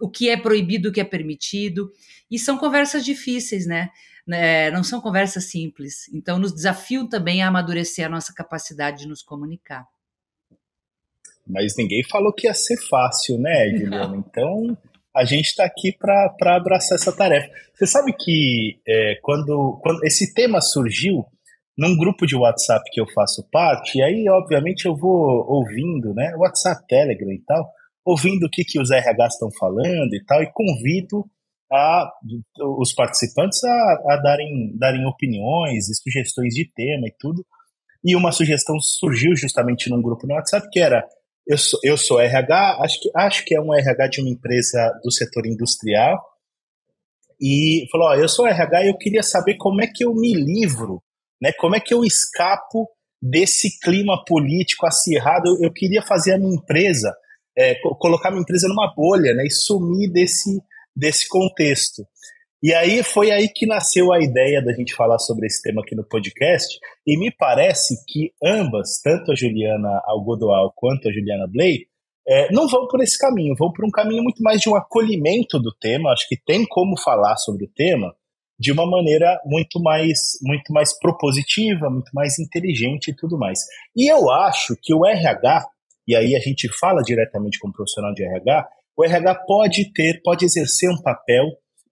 o 0.00 0.10
que 0.10 0.28
é 0.28 0.36
proibido, 0.36 0.88
o 0.88 0.92
que 0.92 1.00
é 1.00 1.04
permitido. 1.04 1.90
E 2.30 2.38
são 2.38 2.56
conversas 2.56 3.04
difíceis, 3.04 3.66
né? 3.66 3.90
né? 4.26 4.70
Não 4.70 4.82
são 4.82 5.00
conversas 5.00 5.44
simples. 5.44 6.08
Então, 6.14 6.38
nos 6.38 6.52
desafiam 6.52 7.08
também 7.08 7.42
a 7.42 7.48
amadurecer 7.48 8.06
a 8.06 8.08
nossa 8.08 8.32
capacidade 8.32 9.00
de 9.00 9.08
nos 9.08 9.22
comunicar. 9.22 9.84
Mas 11.46 11.74
ninguém 11.76 12.02
falou 12.04 12.32
que 12.32 12.46
ia 12.46 12.54
ser 12.54 12.76
fácil, 12.88 13.38
né, 13.38 13.70
Juliana? 13.76 14.16
Então, 14.16 14.78
a 15.14 15.24
gente 15.24 15.46
está 15.46 15.64
aqui 15.64 15.92
para 15.98 16.56
abraçar 16.56 16.96
essa 16.96 17.14
tarefa. 17.14 17.50
Você 17.74 17.86
sabe 17.86 18.12
que 18.12 18.80
é, 18.86 19.18
quando, 19.22 19.80
quando 19.82 20.04
esse 20.04 20.32
tema 20.32 20.60
surgiu 20.60 21.24
num 21.76 21.96
grupo 21.96 22.26
de 22.26 22.36
WhatsApp 22.36 22.84
que 22.92 23.00
eu 23.00 23.06
faço 23.12 23.48
parte, 23.50 23.98
e 23.98 24.02
aí, 24.02 24.28
obviamente, 24.28 24.86
eu 24.86 24.94
vou 24.94 25.44
ouvindo, 25.48 26.14
né? 26.14 26.32
WhatsApp, 26.36 26.86
Telegram 26.86 27.32
e 27.32 27.40
tal 27.40 27.72
ouvindo 28.04 28.44
o 28.44 28.50
que, 28.50 28.64
que 28.64 28.80
os 28.80 28.90
RH 28.90 29.26
estão 29.26 29.50
falando 29.58 30.14
e 30.14 30.24
tal, 30.24 30.42
e 30.42 30.52
convido 30.52 31.24
a, 31.72 32.10
os 32.78 32.92
participantes 32.92 33.62
a, 33.64 34.02
a 34.10 34.16
darem, 34.16 34.76
darem 34.76 35.06
opiniões 35.06 35.88
e 35.88 35.94
sugestões 35.94 36.54
de 36.54 36.70
tema 36.74 37.06
e 37.06 37.14
tudo. 37.18 37.44
E 38.04 38.16
uma 38.16 38.32
sugestão 38.32 38.78
surgiu 38.80 39.36
justamente 39.36 39.90
num 39.90 40.02
grupo 40.02 40.26
no 40.26 40.34
WhatsApp 40.34 40.68
que 40.70 40.80
era 40.80 41.06
eu 41.46 41.58
sou, 41.58 41.80
eu 41.82 41.96
sou 41.96 42.20
RH, 42.20 42.78
acho 42.80 43.00
que, 43.00 43.10
acho 43.16 43.44
que 43.44 43.56
é 43.56 43.60
um 43.60 43.74
RH 43.74 44.06
de 44.08 44.20
uma 44.20 44.30
empresa 44.30 44.92
do 45.02 45.10
setor 45.10 45.46
industrial, 45.46 46.20
e 47.40 47.86
falou: 47.90 48.08
ó, 48.08 48.14
eu 48.14 48.28
sou 48.28 48.46
RH 48.46 48.84
e 48.84 48.88
eu 48.88 48.98
queria 48.98 49.22
saber 49.22 49.56
como 49.56 49.82
é 49.82 49.86
que 49.86 50.04
eu 50.04 50.14
me 50.14 50.34
livro, 50.34 51.02
né? 51.40 51.52
Como 51.58 51.74
é 51.74 51.80
que 51.80 51.94
eu 51.94 52.04
escapo 52.04 52.88
desse 53.20 53.80
clima 53.80 54.22
político 54.24 54.86
acirrado? 54.86 55.48
Eu, 55.48 55.64
eu 55.64 55.72
queria 55.72 56.02
fazer 56.02 56.34
a 56.34 56.38
minha 56.38 56.54
empresa, 56.54 57.12
é, 57.56 57.74
colocar 57.98 58.30
minha 58.30 58.42
empresa 58.42 58.68
numa 58.68 58.92
bolha, 58.94 59.34
né? 59.34 59.44
E 59.44 59.50
sumir 59.50 60.10
desse, 60.10 60.60
desse 60.94 61.28
contexto. 61.28 62.04
E 62.62 62.74
aí 62.74 63.02
foi 63.02 63.30
aí 63.30 63.48
que 63.48 63.66
nasceu 63.66 64.12
a 64.12 64.22
ideia 64.22 64.62
da 64.62 64.72
gente 64.74 64.94
falar 64.94 65.18
sobre 65.18 65.46
esse 65.46 65.62
tema 65.62 65.80
aqui 65.80 65.94
no 65.94 66.04
podcast. 66.04 66.78
E 67.06 67.16
me 67.18 67.30
parece 67.30 67.94
que 68.06 68.32
ambas, 68.44 69.00
tanto 69.02 69.32
a 69.32 69.34
Juliana 69.34 70.00
Algodoal 70.04 70.70
quanto 70.76 71.08
a 71.08 71.12
Juliana 71.12 71.46
Blay, 71.50 71.86
é, 72.28 72.52
não 72.52 72.68
vão 72.68 72.86
por 72.86 73.02
esse 73.02 73.18
caminho, 73.18 73.56
vão 73.58 73.72
por 73.72 73.84
um 73.84 73.90
caminho 73.90 74.22
muito 74.22 74.42
mais 74.42 74.60
de 74.60 74.68
um 74.68 74.74
acolhimento 74.74 75.58
do 75.58 75.74
tema. 75.74 76.12
Acho 76.12 76.28
que 76.28 76.36
tem 76.36 76.66
como 76.66 77.00
falar 77.00 77.36
sobre 77.38 77.64
o 77.64 77.70
tema 77.74 78.14
de 78.58 78.70
uma 78.72 78.86
maneira 78.86 79.40
muito 79.46 79.80
mais, 79.80 80.38
muito 80.42 80.70
mais 80.70 80.96
propositiva, 80.98 81.88
muito 81.88 82.10
mais 82.12 82.38
inteligente 82.38 83.08
e 83.08 83.16
tudo 83.16 83.38
mais. 83.38 83.58
E 83.96 84.06
eu 84.06 84.30
acho 84.30 84.76
que 84.82 84.92
o 84.92 85.06
RH, 85.06 85.64
e 86.10 86.16
aí 86.16 86.34
a 86.34 86.40
gente 86.40 86.68
fala 86.68 87.02
diretamente 87.02 87.60
como 87.60 87.72
profissional 87.72 88.12
de 88.12 88.24
RH, 88.24 88.68
o 88.96 89.04
RH 89.04 89.34
pode 89.46 89.92
ter, 89.92 90.20
pode 90.24 90.44
exercer 90.44 90.90
um 90.90 91.00
papel 91.00 91.44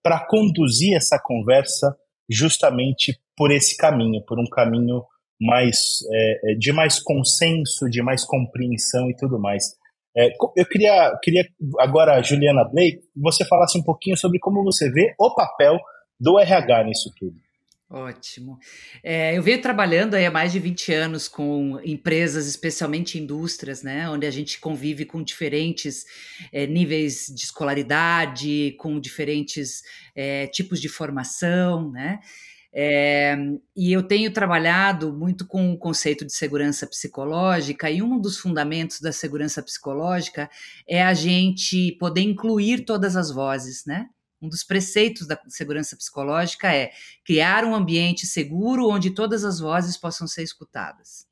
para 0.02 0.26
conduzir 0.26 0.96
essa 0.96 1.20
conversa 1.22 1.96
justamente 2.28 3.16
por 3.36 3.52
esse 3.52 3.76
caminho, 3.76 4.20
por 4.26 4.40
um 4.40 4.44
caminho 4.50 5.04
mais 5.40 6.00
é, 6.12 6.50
é, 6.50 6.54
de 6.56 6.72
mais 6.72 6.98
consenso, 7.00 7.88
de 7.88 8.02
mais 8.02 8.24
compreensão 8.24 9.08
e 9.08 9.14
tudo 9.14 9.38
mais. 9.38 9.76
É, 10.16 10.30
eu 10.56 10.66
queria, 10.66 11.16
queria 11.22 11.44
agora, 11.78 12.20
Juliana 12.20 12.64
Blake, 12.64 12.98
você 13.14 13.44
falasse 13.44 13.78
um 13.78 13.84
pouquinho 13.84 14.16
sobre 14.16 14.40
como 14.40 14.64
você 14.64 14.90
vê 14.90 15.14
o 15.16 15.32
papel 15.32 15.78
do 16.18 16.40
RH 16.40 16.82
nisso 16.82 17.12
tudo. 17.16 17.36
Ótimo. 17.90 18.58
É, 19.02 19.34
eu 19.34 19.42
venho 19.42 19.62
trabalhando 19.62 20.14
há 20.14 20.30
mais 20.30 20.52
de 20.52 20.58
20 20.58 20.92
anos 20.92 21.26
com 21.26 21.80
empresas, 21.82 22.46
especialmente 22.46 23.18
indústrias, 23.18 23.82
né, 23.82 24.10
onde 24.10 24.26
a 24.26 24.30
gente 24.30 24.60
convive 24.60 25.06
com 25.06 25.22
diferentes 25.22 26.04
é, 26.52 26.66
níveis 26.66 27.32
de 27.34 27.44
escolaridade, 27.44 28.76
com 28.78 29.00
diferentes 29.00 29.82
é, 30.14 30.46
tipos 30.48 30.82
de 30.82 30.88
formação, 30.88 31.90
né? 31.90 32.20
É, 32.70 33.34
e 33.74 33.90
eu 33.90 34.02
tenho 34.02 34.30
trabalhado 34.30 35.10
muito 35.10 35.46
com 35.46 35.72
o 35.72 35.78
conceito 35.78 36.26
de 36.26 36.32
segurança 36.34 36.86
psicológica, 36.86 37.90
e 37.90 38.02
um 38.02 38.20
dos 38.20 38.36
fundamentos 38.38 39.00
da 39.00 39.12
segurança 39.12 39.62
psicológica 39.62 40.50
é 40.86 41.02
a 41.02 41.14
gente 41.14 41.92
poder 41.98 42.20
incluir 42.20 42.84
todas 42.84 43.16
as 43.16 43.30
vozes, 43.30 43.86
né? 43.86 44.10
Um 44.40 44.48
dos 44.48 44.62
preceitos 44.62 45.26
da 45.26 45.38
segurança 45.48 45.96
psicológica 45.96 46.72
é 46.72 46.92
criar 47.24 47.64
um 47.64 47.74
ambiente 47.74 48.26
seguro 48.26 48.88
onde 48.88 49.10
todas 49.10 49.44
as 49.44 49.58
vozes 49.58 49.96
possam 49.96 50.26
ser 50.26 50.42
escutadas. 50.42 51.26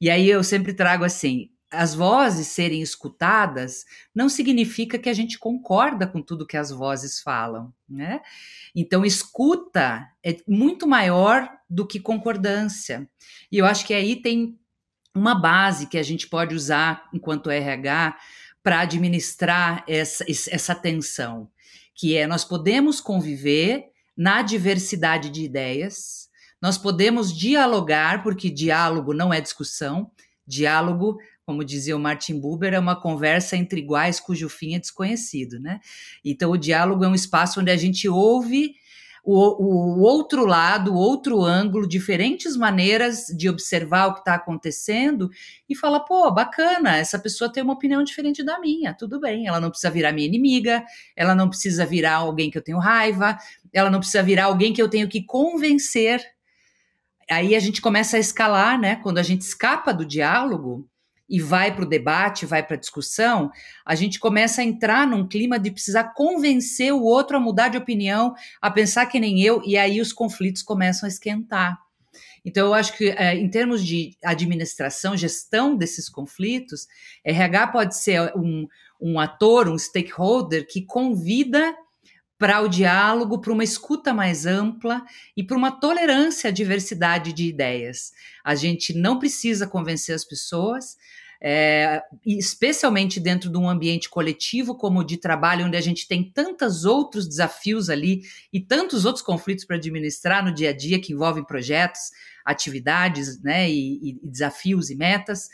E 0.00 0.08
aí 0.10 0.28
eu 0.28 0.44
sempre 0.44 0.72
trago 0.72 1.04
assim: 1.04 1.50
as 1.74 1.94
vozes 1.94 2.46
serem 2.48 2.80
escutadas 2.80 3.84
não 4.14 4.28
significa 4.28 4.98
que 4.98 5.08
a 5.08 5.12
gente 5.12 5.38
concorda 5.38 6.06
com 6.06 6.22
tudo 6.22 6.46
que 6.46 6.56
as 6.56 6.70
vozes 6.70 7.20
falam, 7.20 7.72
né? 7.88 8.20
Então, 8.74 9.04
escuta 9.04 10.08
é 10.22 10.36
muito 10.46 10.86
maior 10.86 11.50
do 11.68 11.86
que 11.86 12.00
concordância. 12.00 13.08
E 13.50 13.58
eu 13.58 13.66
acho 13.66 13.86
que 13.86 13.94
aí 13.94 14.16
tem 14.16 14.58
uma 15.14 15.34
base 15.34 15.86
que 15.86 15.98
a 15.98 16.02
gente 16.02 16.28
pode 16.28 16.54
usar 16.54 17.08
enquanto 17.12 17.50
RH 17.50 18.16
para 18.62 18.80
administrar 18.80 19.84
essa, 19.86 20.24
essa 20.28 20.74
tensão 20.74 21.50
que 21.94 22.16
é 22.16 22.26
nós 22.26 22.44
podemos 22.44 23.00
conviver 23.00 23.84
na 24.16 24.42
diversidade 24.42 25.30
de 25.30 25.42
ideias, 25.42 26.28
nós 26.60 26.78
podemos 26.78 27.36
dialogar, 27.36 28.22
porque 28.22 28.48
diálogo 28.48 29.12
não 29.12 29.32
é 29.32 29.40
discussão, 29.40 30.10
diálogo, 30.46 31.18
como 31.44 31.64
dizia 31.64 31.96
o 31.96 32.00
Martin 32.00 32.40
Buber, 32.40 32.72
é 32.72 32.78
uma 32.78 32.98
conversa 32.98 33.56
entre 33.56 33.80
iguais 33.80 34.18
cujo 34.18 34.48
fim 34.48 34.74
é 34.74 34.78
desconhecido, 34.78 35.60
né? 35.60 35.78
Então 36.24 36.50
o 36.50 36.56
diálogo 36.56 37.04
é 37.04 37.08
um 37.08 37.14
espaço 37.14 37.60
onde 37.60 37.70
a 37.70 37.76
gente 37.76 38.08
ouve 38.08 38.74
o, 39.24 39.96
o 39.96 40.00
outro 40.00 40.44
lado, 40.44 40.92
o 40.92 40.96
outro 40.96 41.42
ângulo, 41.42 41.88
diferentes 41.88 42.54
maneiras 42.56 43.26
de 43.34 43.48
observar 43.48 44.08
o 44.08 44.12
que 44.12 44.18
está 44.20 44.34
acontecendo 44.34 45.30
e 45.66 45.74
falar, 45.74 46.00
pô, 46.00 46.30
bacana, 46.30 46.98
essa 46.98 47.18
pessoa 47.18 47.50
tem 47.50 47.62
uma 47.62 47.72
opinião 47.72 48.04
diferente 48.04 48.44
da 48.44 48.60
minha, 48.60 48.92
tudo 48.92 49.18
bem, 49.18 49.46
ela 49.46 49.58
não 49.58 49.70
precisa 49.70 49.90
virar 49.90 50.12
minha 50.12 50.26
inimiga, 50.26 50.84
ela 51.16 51.34
não 51.34 51.48
precisa 51.48 51.86
virar 51.86 52.16
alguém 52.16 52.50
que 52.50 52.58
eu 52.58 52.62
tenho 52.62 52.78
raiva, 52.78 53.38
ela 53.72 53.88
não 53.88 53.98
precisa 53.98 54.22
virar 54.22 54.44
alguém 54.44 54.74
que 54.74 54.82
eu 54.82 54.90
tenho 54.90 55.08
que 55.08 55.24
convencer. 55.24 56.22
Aí 57.30 57.56
a 57.56 57.60
gente 57.60 57.80
começa 57.80 58.18
a 58.18 58.20
escalar, 58.20 58.78
né? 58.78 58.96
Quando 58.96 59.16
a 59.16 59.22
gente 59.22 59.40
escapa 59.40 59.94
do 59.94 60.04
diálogo, 60.04 60.86
e 61.28 61.40
vai 61.40 61.74
para 61.74 61.84
o 61.84 61.88
debate, 61.88 62.46
vai 62.46 62.62
para 62.62 62.76
a 62.76 62.78
discussão, 62.78 63.50
a 63.84 63.94
gente 63.94 64.20
começa 64.20 64.60
a 64.60 64.64
entrar 64.64 65.06
num 65.06 65.26
clima 65.26 65.58
de 65.58 65.70
precisar 65.70 66.12
convencer 66.14 66.92
o 66.92 67.02
outro 67.02 67.36
a 67.36 67.40
mudar 67.40 67.68
de 67.68 67.78
opinião, 67.78 68.34
a 68.60 68.70
pensar 68.70 69.06
que 69.06 69.18
nem 69.18 69.40
eu, 69.40 69.62
e 69.64 69.76
aí 69.76 70.00
os 70.00 70.12
conflitos 70.12 70.62
começam 70.62 71.06
a 71.06 71.10
esquentar. 71.10 71.78
Então, 72.44 72.66
eu 72.66 72.74
acho 72.74 72.96
que, 72.96 73.08
é, 73.08 73.34
em 73.34 73.48
termos 73.48 73.84
de 73.84 74.16
administração, 74.22 75.16
gestão 75.16 75.74
desses 75.74 76.10
conflitos, 76.10 76.86
RH 77.24 77.68
pode 77.68 77.96
ser 77.96 78.36
um, 78.36 78.68
um 79.00 79.18
ator, 79.18 79.66
um 79.68 79.78
stakeholder 79.78 80.66
que 80.66 80.82
convida 80.82 81.74
para 82.44 82.60
o 82.60 82.68
diálogo, 82.68 83.40
para 83.40 83.54
uma 83.54 83.64
escuta 83.64 84.12
mais 84.12 84.44
ampla 84.44 85.02
e 85.34 85.42
para 85.42 85.56
uma 85.56 85.70
tolerância 85.70 86.50
à 86.50 86.52
diversidade 86.52 87.32
de 87.32 87.46
ideias. 87.46 88.12
A 88.44 88.54
gente 88.54 88.92
não 88.92 89.18
precisa 89.18 89.66
convencer 89.66 90.14
as 90.14 90.26
pessoas, 90.26 90.98
é, 91.42 92.02
especialmente 92.26 93.18
dentro 93.18 93.50
de 93.50 93.56
um 93.56 93.66
ambiente 93.66 94.10
coletivo 94.10 94.76
como 94.76 95.00
o 95.00 95.04
de 95.04 95.16
trabalho, 95.16 95.64
onde 95.64 95.78
a 95.78 95.80
gente 95.80 96.06
tem 96.06 96.22
tantos 96.22 96.84
outros 96.84 97.26
desafios 97.26 97.88
ali 97.88 98.20
e 98.52 98.60
tantos 98.60 99.06
outros 99.06 99.24
conflitos 99.24 99.64
para 99.64 99.76
administrar 99.76 100.44
no 100.44 100.52
dia 100.52 100.68
a 100.68 100.76
dia 100.76 101.00
que 101.00 101.14
envolvem 101.14 101.46
projetos, 101.46 102.10
atividades, 102.44 103.40
né, 103.42 103.70
e, 103.70 104.10
e 104.10 104.18
desafios 104.22 104.90
e 104.90 104.94
metas. 104.94 105.48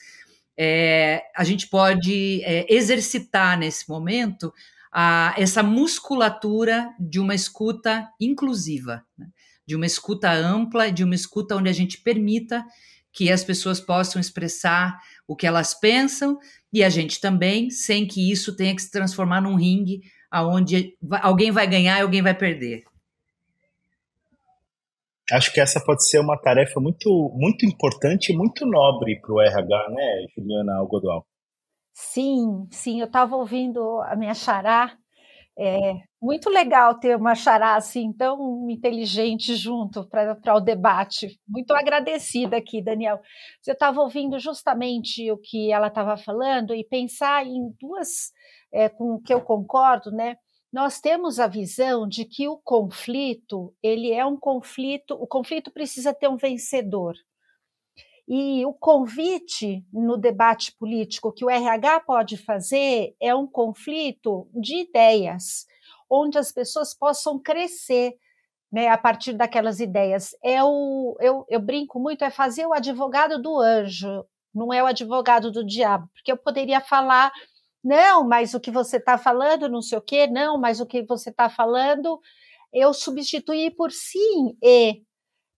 É, 0.59 1.23
a 1.37 1.45
gente 1.45 1.69
pode 1.69 2.43
é, 2.43 2.67
exercitar 2.69 3.57
nesse 3.57 3.89
momento 3.89 4.53
a, 4.93 5.35
essa 5.37 5.63
musculatura 5.63 6.91
de 6.99 7.21
uma 7.21 7.35
escuta 7.35 8.09
inclusiva, 8.21 9.05
né? 9.17 9.27
de 9.67 9.77
uma 9.77 9.87
escuta 9.87 10.33
ampla, 10.33 10.91
de 10.91 11.05
uma 11.05 11.15
escuta 11.15 11.57
onde 11.57 11.69
a 11.69 11.73
gente 11.73 12.01
permita 12.01 12.65
que 13.13 13.31
as 13.31 13.45
pessoas 13.45 13.81
possam 13.81 14.21
expressar 14.21 14.99
o 15.27 15.37
que 15.37 15.47
elas 15.47 15.75
pensam 15.75 16.39
e 16.73 16.83
a 16.83 16.89
gente 16.89 17.21
também, 17.21 17.71
sem 17.71 18.07
que 18.07 18.31
isso 18.31 18.57
tenha 18.57 18.75
que 18.75 18.83
se 18.83 18.91
transformar 18.91 19.41
num 19.41 19.57
ringue 19.57 20.01
aonde 20.31 20.97
alguém 21.23 21.51
vai 21.51 21.67
ganhar 21.67 21.99
e 21.99 22.03
alguém 22.03 22.23
vai 22.23 22.35
perder. 22.35 22.85
Acho 25.33 25.53
que 25.53 25.61
essa 25.61 25.81
pode 25.85 26.09
ser 26.09 26.19
uma 26.19 26.37
tarefa 26.37 26.81
muito, 26.81 27.33
muito 27.37 27.65
importante 27.65 28.33
e 28.33 28.37
muito 28.37 28.67
nobre 28.67 29.21
para 29.21 29.33
o 29.33 29.41
RH, 29.41 29.91
né, 29.91 30.27
Juliana 30.37 30.79
Algodual? 30.79 31.25
Sim, 32.03 32.67
sim, 32.71 33.01
eu 33.01 33.07
estava 33.07 33.37
ouvindo 33.37 34.01
a 34.03 34.17
minha 34.17 34.35
xará. 34.35 34.97
É 35.59 35.95
muito 36.23 36.51
legal 36.51 36.99
ter 37.01 37.17
uma 37.17 37.35
xará 37.35 37.77
assim 37.77 38.13
tão 38.13 38.69
inteligente 38.71 39.57
junto 39.57 40.09
para 40.09 40.39
o 40.57 40.61
debate. 40.61 41.41
Muito 41.49 41.73
agradecida 41.75 42.57
aqui, 42.59 42.83
Daniel. 42.83 43.21
Eu 43.67 43.75
estava 43.75 44.01
ouvindo 44.03 44.39
justamente 44.39 45.31
o 45.33 45.39
que 45.39 45.73
ela 45.73 45.89
estava 45.89 46.17
falando 46.17 46.75
e 46.75 46.85
pensar 46.85 47.47
em 47.47 47.71
duas, 47.81 48.33
é, 48.73 48.89
com 48.89 49.15
o 49.17 49.23
que 49.23 49.35
eu 49.35 49.41
concordo, 49.43 50.11
né? 50.13 50.37
Nós 50.73 51.01
temos 51.01 51.41
a 51.41 51.47
visão 51.49 52.09
de 52.09 52.25
que 52.25 52.49
o 52.49 52.59
conflito, 52.59 53.75
ele 53.83 54.13
é 54.13 54.25
um 54.27 54.37
conflito, 54.39 55.15
o 55.15 55.27
conflito 55.27 55.73
precisa 55.73 56.15
ter 56.15 56.29
um 56.29 56.37
vencedor. 56.37 57.15
E 58.33 58.65
o 58.65 58.73
convite 58.73 59.85
no 59.93 60.17
debate 60.17 60.71
político 60.79 61.33
que 61.33 61.45
o 61.45 61.51
RH 61.51 61.99
pode 62.01 62.37
fazer 62.37 63.17
é 63.21 63.35
um 63.35 63.45
conflito 63.45 64.49
de 64.55 64.83
ideias, 64.83 65.67
onde 66.09 66.39
as 66.39 66.53
pessoas 66.53 66.95
possam 66.95 67.41
crescer 67.41 68.15
né, 68.71 68.87
a 68.87 68.97
partir 68.97 69.33
daquelas 69.33 69.81
ideias. 69.81 70.31
É 70.45 70.63
o, 70.63 71.17
eu, 71.19 71.45
eu 71.49 71.59
brinco 71.59 71.99
muito, 71.99 72.23
é 72.23 72.31
fazer 72.31 72.65
o 72.67 72.73
advogado 72.73 73.43
do 73.43 73.59
anjo, 73.59 74.25
não 74.55 74.73
é 74.73 74.81
o 74.81 74.87
advogado 74.87 75.51
do 75.51 75.67
diabo, 75.67 76.09
porque 76.15 76.31
eu 76.31 76.37
poderia 76.37 76.81
falar 76.81 77.33
não, 77.83 78.23
mas 78.23 78.55
o 78.55 78.61
que 78.61 78.71
você 78.71 78.99
está 78.99 79.19
falando, 79.19 79.69
não 79.69 79.83
sei 79.83 79.99
o 79.99 80.03
quê, 80.03 80.27
não, 80.29 80.57
mas 80.57 80.81
o 80.81 80.87
que 80.87 81.03
você 81.03 81.31
está 81.31 81.49
falando, 81.49 82.21
eu 82.73 82.95
substituí 82.95 83.71
por 83.71 83.91
sim 83.91 84.57
e. 84.63 85.03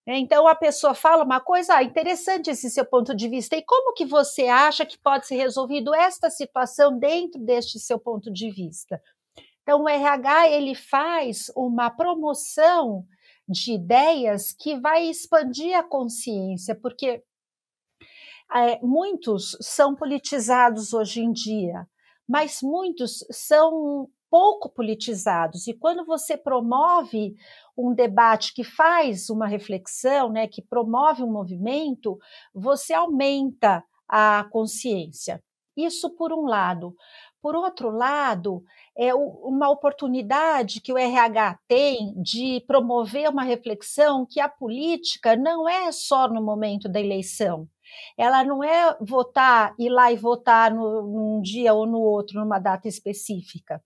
Né? 0.05 0.17
Então 0.17 0.47
a 0.47 0.55
pessoa 0.55 0.93
fala 0.93 1.23
uma 1.23 1.39
coisa, 1.39 1.75
ah, 1.75 1.83
interessante 1.83 2.49
esse 2.49 2.69
seu 2.69 2.85
ponto 2.85 3.15
de 3.15 3.27
vista. 3.27 3.55
E 3.55 3.61
como 3.61 3.93
que 3.93 4.05
você 4.05 4.47
acha 4.47 4.85
que 4.85 4.97
pode 4.97 5.27
ser 5.27 5.35
resolvido 5.35 5.93
esta 5.93 6.29
situação 6.29 6.97
dentro 6.97 7.39
deste 7.39 7.79
seu 7.79 7.99
ponto 7.99 8.31
de 8.31 8.51
vista? 8.51 9.01
Então 9.61 9.83
o 9.83 9.89
RH 9.89 10.49
ele 10.49 10.75
faz 10.75 11.51
uma 11.55 11.89
promoção 11.89 13.05
de 13.47 13.73
ideias 13.73 14.53
que 14.53 14.79
vai 14.79 15.05
expandir 15.05 15.77
a 15.77 15.83
consciência, 15.83 16.75
porque 16.75 17.23
é, 18.53 18.79
muitos 18.81 19.57
são 19.61 19.95
politizados 19.95 20.93
hoje 20.93 21.21
em 21.21 21.31
dia 21.31 21.87
mas 22.27 22.61
muitos 22.61 23.25
são 23.29 24.09
pouco 24.33 24.67
politizados. 24.67 25.67
E 25.67 25.75
quando 25.75 26.03
você 26.03 26.35
promove 26.35 27.35
um 27.77 27.93
debate 27.93 28.51
que 28.51 28.63
faz 28.63 29.29
uma 29.29 29.45
reflexão, 29.45 30.31
né, 30.31 30.47
que 30.47 30.59
promove 30.59 31.21
um 31.21 31.31
movimento, 31.31 32.17
você 32.51 32.95
aumenta 32.95 33.83
a 34.09 34.47
consciência. 34.49 35.39
Isso 35.77 36.09
por 36.15 36.33
um 36.33 36.47
lado. 36.47 36.95
Por 37.43 37.55
outro 37.55 37.91
lado, 37.91 38.63
é 38.97 39.13
uma 39.13 39.69
oportunidade 39.69 40.81
que 40.81 40.91
o 40.91 40.97
RH 40.97 41.59
tem 41.67 42.19
de 42.19 42.63
promover 42.65 43.29
uma 43.29 43.43
reflexão 43.43 44.25
que 44.27 44.39
a 44.39 44.49
política 44.49 45.35
não 45.35 45.69
é 45.69 45.91
só 45.91 46.27
no 46.27 46.41
momento 46.41 46.89
da 46.89 46.99
eleição. 46.99 47.67
Ela 48.17 48.43
não 48.43 48.63
é 48.63 48.97
votar, 48.99 49.75
ir 49.77 49.89
lá 49.89 50.11
e 50.11 50.15
votar 50.15 50.73
no, 50.73 51.03
num 51.03 51.39
dia 51.39 51.75
ou 51.75 51.85
no 51.85 51.99
outro, 51.99 52.39
numa 52.39 52.57
data 52.57 52.87
específica. 52.87 53.79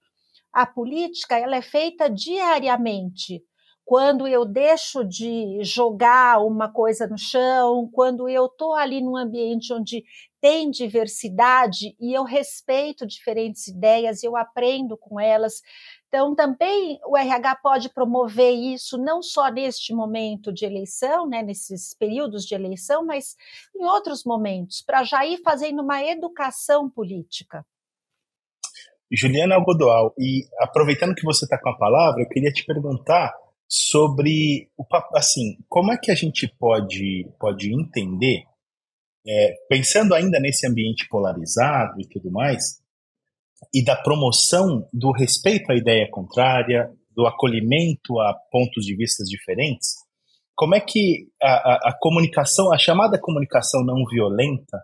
A 0.58 0.66
política 0.66 1.38
ela 1.38 1.56
é 1.56 1.62
feita 1.62 2.10
diariamente. 2.10 3.44
Quando 3.86 4.28
eu 4.28 4.44
deixo 4.44 5.04
de 5.04 5.60
jogar 5.64 6.44
uma 6.44 6.68
coisa 6.68 7.06
no 7.06 7.16
chão, 7.16 7.88
quando 7.94 8.28
eu 8.28 8.48
estou 8.48 8.74
ali 8.74 9.00
num 9.00 9.16
ambiente 9.16 9.72
onde 9.72 10.04
tem 10.42 10.72
diversidade 10.72 11.96
e 12.00 12.12
eu 12.12 12.24
respeito 12.24 13.06
diferentes 13.06 13.68
ideias, 13.68 14.24
eu 14.24 14.36
aprendo 14.36 14.98
com 14.98 15.20
elas, 15.20 15.62
então, 16.08 16.34
também 16.34 17.00
o 17.06 17.16
RH 17.16 17.58
pode 17.58 17.90
promover 17.90 18.52
isso 18.52 18.98
não 18.98 19.22
só 19.22 19.52
neste 19.52 19.94
momento 19.94 20.52
de 20.52 20.66
eleição, 20.66 21.28
né, 21.28 21.44
nesses 21.44 21.94
períodos 21.94 22.46
de 22.46 22.56
eleição, 22.56 23.06
mas 23.06 23.36
em 23.76 23.86
outros 23.86 24.24
momentos, 24.24 24.82
para 24.82 25.04
já 25.04 25.24
ir 25.24 25.38
fazendo 25.44 25.84
uma 25.84 26.04
educação 26.04 26.90
política. 26.90 27.64
Juliana 29.12 29.56
Algodoal, 29.56 30.14
e 30.18 30.44
aproveitando 30.60 31.16
que 31.16 31.24
você 31.24 31.46
está 31.46 31.58
com 31.58 31.70
a 31.70 31.78
palavra, 31.78 32.22
eu 32.22 32.30
queria 32.30 32.52
te 32.52 32.66
perguntar 32.66 33.34
sobre 33.70 34.70
o 34.78 34.86
assim, 35.16 35.58
como 35.68 35.92
é 35.92 35.98
que 35.98 36.12
a 36.12 36.16
gente 36.16 36.48
pode, 36.60 37.30
pode 37.40 37.74
entender, 37.74 38.44
é, 39.28 39.56
pensando 39.70 40.14
ainda 40.14 40.40
nesse 40.40 40.68
ambiente 40.68 41.08
polarizado 41.10 42.00
e 42.00 42.08
tudo 42.08 42.32
mais, 42.32 42.82
e 43.74 43.84
da 43.84 43.96
promoção 43.96 44.88
do 44.94 45.12
respeito 45.12 45.72
à 45.72 45.76
ideia 45.76 46.10
contrária, 46.10 46.90
do 47.12 47.26
acolhimento 47.26 48.20
a 48.20 48.34
pontos 48.52 48.86
de 48.86 48.96
vista 48.96 49.24
diferentes, 49.24 49.96
como 50.56 50.76
é 50.76 50.80
que 50.80 51.28
a, 51.42 51.48
a, 51.48 51.90
a, 51.90 51.98
comunicação, 52.00 52.74
a 52.74 52.78
chamada 52.78 53.20
comunicação 53.20 53.84
não 53.84 54.04
violenta, 54.06 54.84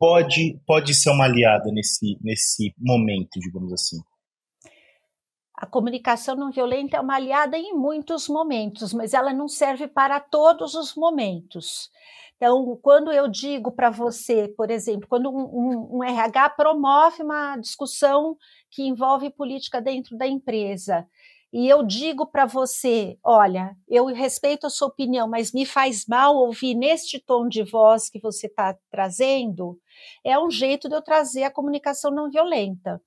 pode, 0.00 0.58
pode 0.66 0.94
ser 0.94 1.10
uma 1.10 1.26
aliada 1.26 1.70
nesse, 1.70 2.16
nesse 2.22 2.72
momento, 2.78 3.38
digamos 3.38 3.70
assim? 3.70 3.98
A 5.54 5.66
comunicação 5.66 6.34
não 6.34 6.50
violenta 6.50 6.96
é 6.96 7.00
uma 7.00 7.16
aliada 7.16 7.58
em 7.58 7.74
muitos 7.74 8.26
momentos, 8.26 8.94
mas 8.94 9.12
ela 9.12 9.34
não 9.34 9.46
serve 9.46 9.86
para 9.86 10.18
todos 10.18 10.74
os 10.74 10.94
momentos. 10.94 11.90
Então, 12.36 12.78
quando 12.80 13.12
eu 13.12 13.28
digo 13.28 13.70
para 13.70 13.90
você, 13.90 14.48
por 14.48 14.70
exemplo, 14.70 15.06
quando 15.06 15.28
um, 15.28 15.42
um, 15.42 15.98
um, 15.98 16.02
RH 16.02 16.48
promove 16.50 17.22
uma 17.22 17.58
discussão 17.58 18.38
que 18.70 18.82
envolve 18.82 19.28
política 19.28 19.82
dentro 19.82 20.16
da 20.16 20.26
empresa, 20.26 21.06
e 21.52 21.68
eu 21.68 21.82
digo 21.82 22.24
para 22.26 22.46
você, 22.46 23.18
olha, 23.24 23.76
eu 23.88 24.06
respeito 24.06 24.66
a 24.66 24.70
sua 24.70 24.86
opinião, 24.86 25.28
mas 25.28 25.52
me 25.52 25.66
faz 25.66 26.06
mal 26.06 26.36
ouvir 26.36 26.74
neste 26.74 27.18
tom 27.18 27.48
de 27.48 27.64
voz 27.64 28.08
que 28.08 28.20
você 28.20 28.46
está 28.46 28.76
trazendo, 28.88 29.76
é 30.24 30.38
um 30.38 30.50
jeito 30.50 30.88
de 30.88 30.94
eu 30.94 31.02
trazer 31.02 31.44
a 31.44 31.50
comunicação 31.50 32.10
não 32.10 32.30
violenta. 32.30 33.00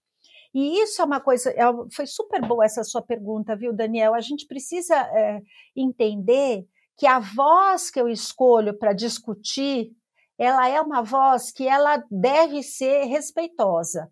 E 0.54 0.80
isso 0.82 1.02
é 1.02 1.06
uma 1.06 1.20
coisa, 1.20 1.50
é, 1.50 1.64
foi 1.92 2.06
super 2.06 2.42
boa 2.48 2.64
essa 2.64 2.84
sua 2.84 3.02
pergunta, 3.02 3.56
viu, 3.56 3.74
Daniel? 3.74 4.14
A 4.14 4.22
gente 4.22 4.46
precisa 4.46 4.96
é, 4.96 5.42
entender 5.76 6.66
que 6.98 7.08
a 7.08 7.20
voz 7.20 7.90
que 7.90 8.00
eu 8.00 8.08
escolho 8.08 8.78
para 8.78 8.94
discutir, 8.94 9.92
ela 10.38 10.68
é 10.70 10.80
uma 10.80 11.02
voz 11.02 11.52
que 11.52 11.68
ela 11.68 12.04
deve 12.10 12.62
ser 12.62 13.06
respeitosa. 13.06 14.12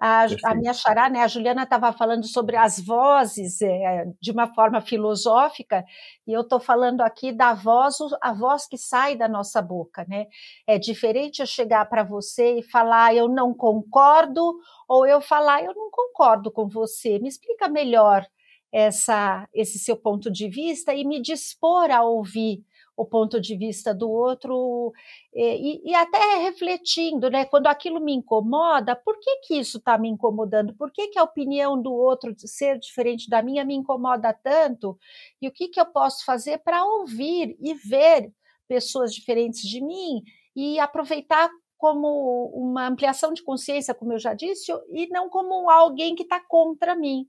A, 0.00 0.26
a, 0.44 0.54
minha 0.54 0.72
xará, 0.72 1.10
né, 1.10 1.22
a 1.22 1.26
Juliana 1.26 1.64
estava 1.64 1.92
falando 1.92 2.24
sobre 2.24 2.56
as 2.56 2.78
vozes 2.78 3.60
é, 3.60 4.04
de 4.20 4.30
uma 4.30 4.46
forma 4.54 4.80
filosófica, 4.80 5.84
e 6.24 6.32
eu 6.32 6.42
estou 6.42 6.60
falando 6.60 7.00
aqui 7.00 7.32
da 7.32 7.52
voz, 7.52 7.96
a 8.22 8.32
voz 8.32 8.68
que 8.68 8.78
sai 8.78 9.16
da 9.16 9.28
nossa 9.28 9.60
boca, 9.60 10.06
né? 10.08 10.26
É 10.68 10.78
diferente 10.78 11.40
eu 11.40 11.46
chegar 11.46 11.84
para 11.86 12.04
você 12.04 12.60
e 12.60 12.62
falar 12.62 13.12
eu 13.12 13.28
não 13.28 13.52
concordo, 13.52 14.60
ou 14.88 15.04
eu 15.04 15.20
falar 15.20 15.64
eu 15.64 15.74
não 15.74 15.90
concordo 15.90 16.52
com 16.52 16.68
você, 16.68 17.18
me 17.18 17.28
explica 17.28 17.68
melhor 17.68 18.24
essa, 18.72 19.48
esse 19.52 19.78
seu 19.78 19.96
ponto 19.96 20.30
de 20.30 20.48
vista 20.48 20.94
e 20.94 21.04
me 21.04 21.20
dispor 21.20 21.90
a 21.90 22.02
ouvir 22.02 22.62
o 22.98 23.06
ponto 23.06 23.40
de 23.40 23.56
vista 23.56 23.94
do 23.94 24.10
outro 24.10 24.92
e, 25.32 25.88
e, 25.88 25.94
até 25.94 26.38
refletindo, 26.38 27.30
né? 27.30 27.44
Quando 27.44 27.68
aquilo 27.68 28.00
me 28.00 28.12
incomoda, 28.12 28.96
por 28.96 29.16
que 29.20 29.36
que 29.46 29.54
isso 29.54 29.78
está 29.78 29.96
me 29.96 30.08
incomodando? 30.08 30.74
Por 30.74 30.90
que 30.90 31.06
que 31.06 31.18
a 31.18 31.22
opinião 31.22 31.80
do 31.80 31.92
outro 31.92 32.34
ser 32.36 32.76
diferente 32.80 33.30
da 33.30 33.40
minha 33.40 33.64
me 33.64 33.74
incomoda 33.74 34.32
tanto? 34.32 34.98
E 35.40 35.46
o 35.46 35.52
que 35.52 35.68
que 35.68 35.80
eu 35.80 35.86
posso 35.86 36.24
fazer 36.24 36.58
para 36.58 36.84
ouvir 36.84 37.56
e 37.60 37.72
ver 37.74 38.32
pessoas 38.66 39.14
diferentes 39.14 39.62
de 39.62 39.80
mim 39.80 40.24
e 40.56 40.80
aproveitar 40.80 41.48
como 41.76 42.50
uma 42.52 42.88
ampliação 42.88 43.32
de 43.32 43.44
consciência, 43.44 43.94
como 43.94 44.12
eu 44.12 44.18
já 44.18 44.34
disse, 44.34 44.72
e 44.90 45.06
não 45.06 45.30
como 45.30 45.70
alguém 45.70 46.16
que 46.16 46.24
está 46.24 46.40
contra 46.40 46.96
mim. 46.96 47.28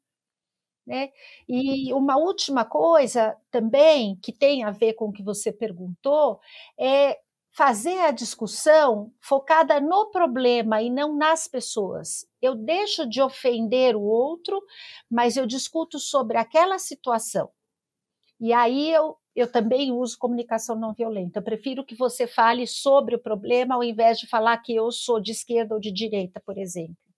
Né? 0.89 1.12
E 1.47 1.93
uma 1.93 2.17
última 2.17 2.65
coisa 2.65 3.38
também 3.52 4.15
que 4.23 4.34
tem 4.34 4.63
a 4.63 4.71
ver 4.71 4.93
com 4.93 5.06
o 5.06 5.12
que 5.12 5.21
você 5.21 5.52
perguntou 5.52 6.39
é 6.80 7.19
fazer 7.52 7.99
a 7.99 8.12
discussão 8.12 9.13
focada 9.21 9.80
no 9.80 10.10
problema 10.10 10.82
e 10.82 10.89
não 10.89 11.15
nas 11.15 11.47
pessoas. 11.47 12.25
Eu 12.41 12.56
deixo 12.56 13.08
de 13.08 13.21
ofender 13.21 13.95
o 13.95 14.02
outro, 14.02 14.60
mas 15.08 15.38
eu 15.38 15.45
discuto 15.45 15.99
sobre 15.99 16.39
aquela 16.39 16.80
situação. 16.80 17.52
E 18.39 18.52
aí 18.52 18.91
eu, 18.91 19.15
eu 19.36 19.52
também 19.52 19.91
uso 19.91 20.17
comunicação 20.17 20.75
não 20.75 20.91
violenta. 20.95 21.38
Eu 21.38 21.43
prefiro 21.43 21.86
que 21.86 21.93
você 21.93 22.25
fale 22.25 22.65
sobre 22.65 23.13
o 23.13 23.21
problema 23.21 23.75
ao 23.75 23.84
invés 23.84 24.17
de 24.17 24.25
falar 24.28 24.58
que 24.58 24.73
eu 24.73 24.91
sou 24.91 25.19
de 25.19 25.34
esquerda 25.34 25.75
ou 25.75 25.80
de 25.80 25.91
direita, 25.91 26.41
por 26.43 26.58
exemplo. 26.58 27.09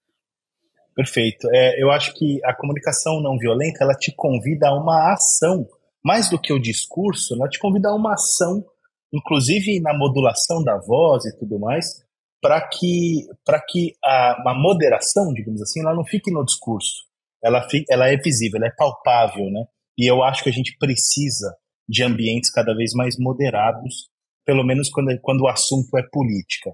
Perfeito. 0.95 1.47
É, 1.53 1.81
eu 1.81 1.89
acho 1.91 2.13
que 2.13 2.39
a 2.43 2.53
comunicação 2.53 3.21
não 3.21 3.37
violenta 3.37 3.83
ela 3.83 3.93
te 3.93 4.13
convida 4.13 4.67
a 4.67 4.75
uma 4.75 5.13
ação, 5.13 5.67
mais 6.03 6.29
do 6.29 6.39
que 6.39 6.51
o 6.51 6.59
discurso, 6.59 7.35
ela 7.35 7.47
te 7.47 7.59
convida 7.59 7.89
a 7.89 7.95
uma 7.95 8.13
ação, 8.13 8.65
inclusive 9.13 9.79
na 9.79 9.93
modulação 9.97 10.63
da 10.63 10.77
voz 10.77 11.25
e 11.25 11.37
tudo 11.37 11.59
mais, 11.59 12.03
para 12.41 12.59
que 12.67 13.27
para 13.45 13.61
que 13.61 13.95
a, 14.03 14.51
a, 14.51 14.55
moderação, 14.55 15.31
digamos 15.33 15.61
assim, 15.61 15.81
ela 15.81 15.93
não 15.93 16.03
fique 16.03 16.31
no 16.31 16.43
discurso. 16.43 17.05
Ela, 17.43 17.65
ela 17.89 18.07
é 18.07 18.17
visível, 18.17 18.57
ela 18.57 18.67
é 18.67 18.75
palpável, 18.75 19.49
né? 19.49 19.65
E 19.97 20.09
eu 20.09 20.23
acho 20.23 20.43
que 20.43 20.49
a 20.49 20.53
gente 20.53 20.75
precisa 20.77 21.55
de 21.87 22.03
ambientes 22.03 22.51
cada 22.51 22.73
vez 22.75 22.93
mais 22.93 23.17
moderados, 23.17 24.09
pelo 24.45 24.63
menos 24.63 24.89
quando, 24.89 25.17
quando 25.21 25.41
o 25.41 25.47
assunto 25.47 25.97
é 25.97 26.03
política. 26.11 26.71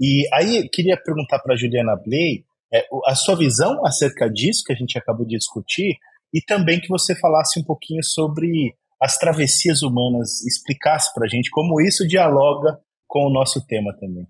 E 0.00 0.28
aí 0.32 0.68
queria 0.68 0.96
perguntar 0.96 1.38
para 1.40 1.56
Juliana 1.56 1.96
Bley 1.96 2.44
é, 2.72 2.86
a 3.06 3.14
sua 3.14 3.36
visão 3.36 3.84
acerca 3.86 4.28
disso 4.28 4.62
que 4.64 4.72
a 4.72 4.76
gente 4.76 4.98
acabou 4.98 5.26
de 5.26 5.36
discutir 5.36 5.96
e 6.32 6.40
também 6.40 6.80
que 6.80 6.88
você 6.88 7.14
falasse 7.18 7.58
um 7.60 7.64
pouquinho 7.64 8.02
sobre 8.02 8.74
as 9.00 9.18
travessias 9.18 9.82
humanas, 9.82 10.42
explicasse 10.44 11.12
para 11.14 11.26
a 11.26 11.28
gente 11.28 11.50
como 11.50 11.80
isso 11.80 12.06
dialoga 12.06 12.78
com 13.06 13.26
o 13.26 13.32
nosso 13.32 13.64
tema 13.66 13.94
também. 13.98 14.26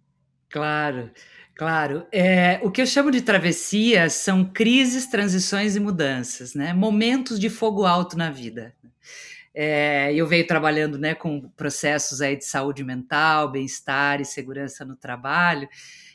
Claro, 0.51 1.11
claro. 1.55 2.07
É, 2.13 2.61
o 2.63 2.71
que 2.71 2.83
eu 2.83 2.87
chamo 2.87 3.11
de 3.11 3.23
travessias 3.23 4.15
são 4.15 4.45
crises, 4.45 5.07
transições 5.07 5.77
e 5.77 5.81
mudanças, 5.81 6.55
né? 6.55 6.73
Momentos 6.73 7.39
de 7.39 7.49
fogo 7.49 7.85
alto 7.85 8.17
na 8.19 8.31
vida. 8.31 8.75
É, 9.59 10.13
eu 10.15 10.27
venho 10.27 10.47
trabalhando 10.47 10.99
né, 10.99 11.15
com 11.15 11.49
processos 11.57 12.21
aí 12.21 12.37
de 12.37 12.45
saúde 12.45 12.85
mental, 12.85 13.51
bem-estar 13.51 14.21
e 14.21 14.25
segurança 14.27 14.85
no 14.85 14.95
trabalho. 14.95 15.67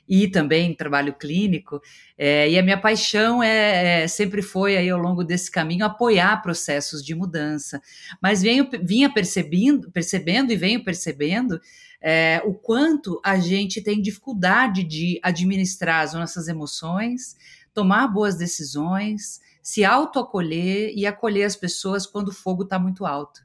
e 0.08 0.27
também 0.27 0.75
trabalho 0.75 1.13
clínico, 1.13 1.82
é, 2.17 2.49
e 2.49 2.60
a 2.60 2.63
minha 2.63 2.80
paixão 2.80 3.41
é, 3.41 4.04
é, 4.04 4.08
sempre 4.08 4.41
foi 4.41 4.75
aí 4.75 4.89
ao 4.89 4.99
longo 4.99 5.23
desse 5.23 5.49
caminho 5.49 5.86
apoiar 5.86 6.41
processos 6.41 7.04
de 7.04 7.15
mudança. 7.15 7.82
Mas 8.21 8.41
venho, 8.41 8.67
vinha 8.84 9.12
percebendo, 9.12 9.89
percebendo 9.91 10.51
e 10.51 10.58
venho 10.58 10.84
percebendo 10.84 11.60
é, 12.01 12.41
o 12.43 12.54
quanto 12.54 13.21
a 13.23 13.39
gente 13.39 13.82
tem 13.82 14.01
dificuldade 14.01 14.84
de 14.84 15.19
administrar 15.23 16.04
as 16.04 16.13
nossas 16.13 16.47
emoções, 16.47 17.38
tomar 17.73 18.08
boas 18.08 18.36
decisões, 18.36 19.39
se 19.62 19.84
autoacolher 19.84 20.91
e 20.95 21.06
acolher 21.06 21.43
as 21.43 21.56
pessoas 21.56 22.06
quando 22.06 22.30
o 22.30 22.34
fogo 22.34 22.63
está 22.63 22.80
muito 22.80 23.06
alto. 23.06 23.41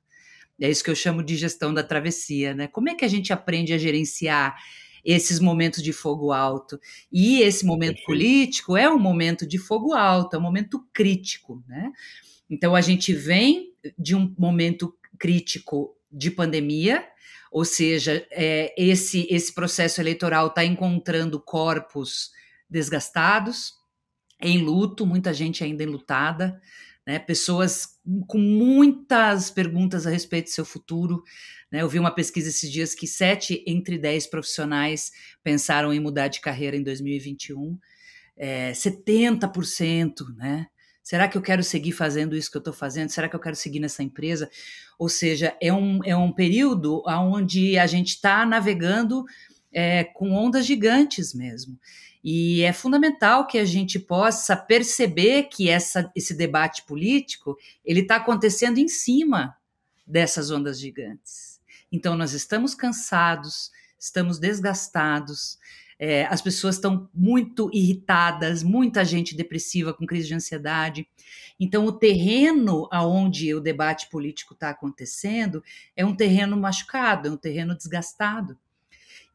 É 0.60 0.70
isso 0.70 0.82
que 0.82 0.90
eu 0.90 0.94
chamo 0.94 1.22
de 1.22 1.36
gestão 1.36 1.72
da 1.72 1.82
travessia, 1.82 2.54
né? 2.54 2.66
Como 2.66 2.88
é 2.88 2.94
que 2.94 3.04
a 3.04 3.08
gente 3.08 3.32
aprende 3.32 3.72
a 3.72 3.78
gerenciar 3.78 4.56
esses 5.06 5.38
momentos 5.38 5.82
de 5.82 5.92
fogo 5.92 6.32
alto. 6.32 6.80
E 7.12 7.40
esse 7.40 7.64
momento 7.64 8.02
político 8.04 8.76
é 8.76 8.90
um 8.90 8.98
momento 8.98 9.46
de 9.46 9.56
fogo 9.56 9.94
alto, 9.94 10.34
é 10.34 10.38
um 10.38 10.42
momento 10.42 10.84
crítico, 10.92 11.62
né? 11.68 11.92
Então 12.50 12.74
a 12.74 12.80
gente 12.80 13.12
vem 13.12 13.72
de 13.96 14.16
um 14.16 14.34
momento 14.36 14.92
crítico 15.16 15.96
de 16.10 16.30
pandemia, 16.30 17.06
ou 17.52 17.64
seja, 17.64 18.26
é, 18.32 18.74
esse, 18.76 19.28
esse 19.30 19.54
processo 19.54 20.00
eleitoral 20.00 20.48
está 20.48 20.64
encontrando 20.64 21.40
corpos 21.40 22.32
desgastados, 22.68 23.74
em 24.40 24.58
luto, 24.58 25.06
muita 25.06 25.32
gente 25.32 25.64
ainda 25.64 25.82
enlutada, 25.82 26.60
né? 27.06 27.18
pessoas 27.18 27.98
com 28.26 28.38
muitas 28.38 29.50
perguntas 29.50 30.06
a 30.06 30.10
respeito 30.10 30.46
do 30.46 30.50
seu 30.50 30.64
futuro, 30.64 31.22
né? 31.70 31.82
Eu 31.82 31.88
vi 31.88 31.98
uma 31.98 32.10
pesquisa 32.10 32.48
esses 32.48 32.70
dias 32.70 32.94
que 32.94 33.06
sete 33.06 33.62
entre 33.66 33.98
dez 33.98 34.26
profissionais 34.26 35.12
pensaram 35.42 35.92
em 35.92 36.00
mudar 36.00 36.28
de 36.28 36.40
carreira 36.40 36.76
em 36.76 36.82
2021. 36.82 37.78
É, 38.36 38.72
70%, 38.72 40.34
né? 40.36 40.66
Será 41.02 41.28
que 41.28 41.38
eu 41.38 41.42
quero 41.42 41.62
seguir 41.62 41.92
fazendo 41.92 42.36
isso 42.36 42.50
que 42.50 42.56
eu 42.56 42.60
estou 42.60 42.74
fazendo? 42.74 43.10
Será 43.10 43.28
que 43.28 43.36
eu 43.36 43.40
quero 43.40 43.54
seguir 43.54 43.78
nessa 43.78 44.02
empresa? 44.02 44.50
Ou 44.98 45.08
seja, 45.08 45.56
é 45.62 45.72
um, 45.72 46.00
é 46.04 46.16
um 46.16 46.32
período 46.32 47.02
onde 47.06 47.78
a 47.78 47.86
gente 47.86 48.08
está 48.08 48.44
navegando 48.44 49.24
é, 49.78 50.04
com 50.04 50.32
ondas 50.32 50.64
gigantes 50.64 51.34
mesmo. 51.34 51.78
E 52.24 52.62
é 52.62 52.72
fundamental 52.72 53.46
que 53.46 53.58
a 53.58 53.64
gente 53.66 53.98
possa 53.98 54.56
perceber 54.56 55.44
que 55.44 55.68
essa, 55.68 56.10
esse 56.16 56.32
debate 56.32 56.82
político 56.86 57.58
ele 57.84 58.00
está 58.00 58.16
acontecendo 58.16 58.78
em 58.78 58.88
cima 58.88 59.54
dessas 60.06 60.50
ondas 60.50 60.80
gigantes. 60.80 61.60
Então, 61.92 62.16
nós 62.16 62.32
estamos 62.32 62.74
cansados, 62.74 63.70
estamos 63.98 64.38
desgastados, 64.38 65.58
é, 65.98 66.24
as 66.24 66.40
pessoas 66.40 66.76
estão 66.76 67.08
muito 67.14 67.70
irritadas, 67.72 68.62
muita 68.62 69.04
gente 69.04 69.36
depressiva 69.36 69.92
com 69.92 70.06
crise 70.06 70.28
de 70.28 70.34
ansiedade. 70.34 71.06
Então, 71.60 71.84
o 71.84 71.92
terreno 71.92 72.88
aonde 72.90 73.54
o 73.54 73.60
debate 73.60 74.08
político 74.08 74.54
está 74.54 74.70
acontecendo 74.70 75.62
é 75.94 76.04
um 76.04 76.16
terreno 76.16 76.56
machucado, 76.56 77.28
é 77.28 77.30
um 77.30 77.36
terreno 77.36 77.76
desgastado. 77.76 78.58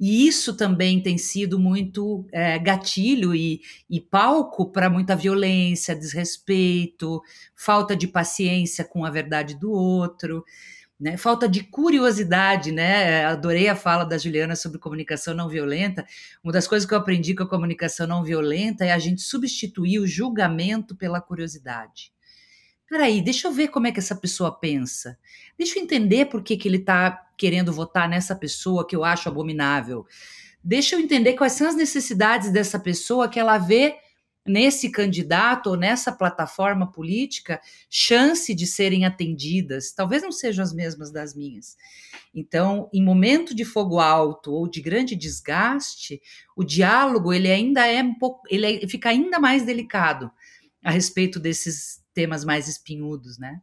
E 0.02 0.28
isso 0.28 0.56
também 0.56 1.00
tem 1.00 1.16
sido 1.16 1.60
muito 1.60 2.26
é, 2.32 2.58
gatilho 2.58 3.36
e, 3.36 3.62
e 3.88 4.02
palco 4.02 4.72
para 4.72 4.90
muita 4.90 5.16
violência, 5.16 5.96
desrespeito, 5.96 7.22
falta 7.56 7.96
de 7.96 8.08
paciência 8.08 8.84
com 8.84 9.06
a 9.06 9.12
verdade 9.12 9.60
do 9.60 9.72
outro. 9.72 10.44
Né? 11.00 11.18
Falta 11.18 11.48
de 11.48 11.64
curiosidade, 11.64 12.72
né? 12.72 13.26
Adorei 13.26 13.68
a 13.70 13.76
fala 13.76 14.04
da 14.04 14.18
Juliana 14.18 14.56
sobre 14.56 14.80
comunicação 14.80 15.36
não 15.36 15.48
violenta. 15.48 16.04
Uma 16.44 16.52
das 16.52 16.68
coisas 16.68 16.88
que 16.88 16.96
eu 16.96 16.98
aprendi 16.98 17.36
com 17.36 17.44
a 17.44 17.50
comunicação 17.50 18.08
não 18.08 18.24
violenta 18.24 18.84
é 18.84 18.92
a 18.92 19.00
gente 19.00 19.22
substituir 19.22 20.00
o 20.00 20.08
julgamento 20.08 20.96
pela 20.96 21.22
curiosidade. 21.22 22.12
Peraí, 22.91 23.21
deixa 23.21 23.47
eu 23.47 23.54
ver 23.54 23.69
como 23.69 23.88
é 23.88 23.91
que 23.93 23.99
essa 23.99 24.13
pessoa 24.13 24.51
pensa. 24.51 25.17
Deixa 25.58 25.80
eu 25.80 25.84
entender 25.84 26.25
por 26.25 26.43
que, 26.43 26.58
que 26.58 26.67
ele 26.67 26.75
está 26.75 27.25
querendo 27.38 27.71
votar 27.71 28.10
nessa 28.10 28.36
pessoa 28.36 28.86
que 28.86 28.93
eu 28.93 29.06
acho 29.06 29.30
abominável. 29.30 30.06
Deixa 30.62 30.95
eu 30.95 30.99
entender 30.99 31.36
quais 31.36 31.54
são 31.54 31.69
as 31.69 31.73
necessidades 31.73 32.51
dessa 32.51 32.77
pessoa 32.77 33.30
que 33.30 33.39
ela 33.39 33.58
vê 33.58 33.95
nesse 34.45 34.91
candidato 34.91 35.69
ou 35.69 35.77
nessa 35.77 36.12
plataforma 36.12 36.91
política 36.91 37.62
chance 37.89 38.54
de 38.54 38.67
serem 38.67 39.06
atendidas, 39.06 39.93
talvez 39.93 40.21
não 40.21 40.32
sejam 40.34 40.62
as 40.62 40.73
mesmas 40.73 41.13
das 41.13 41.34
minhas. 41.34 41.77
Então, 42.36 42.89
em 42.91 43.01
momento 43.01 43.56
de 43.56 43.63
fogo 43.63 44.01
alto 44.01 44.51
ou 44.51 44.67
de 44.67 44.82
grande 44.82 45.15
desgaste, 45.15 46.21
o 46.58 46.63
diálogo 46.65 47.32
ele 47.32 47.49
ainda 47.49 47.88
é 47.88 48.04
um 48.04 48.15
pouco, 48.15 48.41
ele 48.49 48.84
é, 48.84 48.86
fica 48.86 49.08
ainda 49.08 49.39
mais 49.39 49.63
delicado 49.63 50.30
a 50.84 50.91
respeito 50.91 51.39
desses 51.39 52.01
temas 52.13 52.43
mais 52.45 52.67
espinhudos, 52.67 53.38
né? 53.39 53.60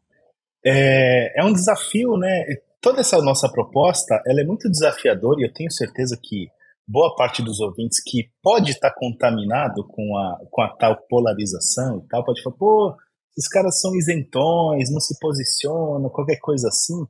É, 0.64 1.40
é 1.40 1.44
um 1.44 1.52
desafio, 1.52 2.16
né? 2.16 2.44
Toda 2.80 3.00
essa 3.00 3.20
nossa 3.22 3.50
proposta, 3.50 4.22
ela 4.26 4.40
é 4.40 4.44
muito 4.44 4.70
desafiadora 4.70 5.40
e 5.40 5.44
eu 5.44 5.52
tenho 5.52 5.70
certeza 5.70 6.18
que 6.22 6.48
boa 6.87 7.14
parte 7.14 7.42
dos 7.42 7.61
ouvintes 7.61 8.02
que 8.02 8.30
pode 8.42 8.70
estar 8.70 8.92
contaminado 8.94 9.87
com 9.87 10.16
a, 10.16 10.38
com 10.50 10.62
a 10.62 10.68
tal 10.76 10.96
polarização 11.08 11.98
e 11.98 12.08
tal, 12.08 12.24
pode 12.24 12.42
falar, 12.42 12.56
pô, 12.56 12.96
esses 13.37 13.48
caras 13.48 13.80
são 13.80 13.94
isentões, 13.94 14.90
não 14.90 15.00
se 15.00 15.18
posicionam, 15.20 16.08
qualquer 16.08 16.38
coisa 16.40 16.68
assim. 16.68 17.04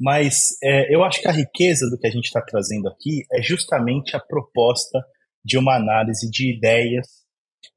Mas 0.00 0.56
é, 0.62 0.94
eu 0.94 1.04
acho 1.04 1.20
que 1.20 1.28
a 1.28 1.32
riqueza 1.32 1.90
do 1.90 1.98
que 1.98 2.06
a 2.06 2.10
gente 2.10 2.24
está 2.24 2.40
trazendo 2.40 2.88
aqui 2.88 3.24
é 3.32 3.42
justamente 3.42 4.16
a 4.16 4.20
proposta 4.20 4.98
de 5.44 5.58
uma 5.58 5.76
análise 5.76 6.30
de 6.30 6.56
ideias, 6.56 7.06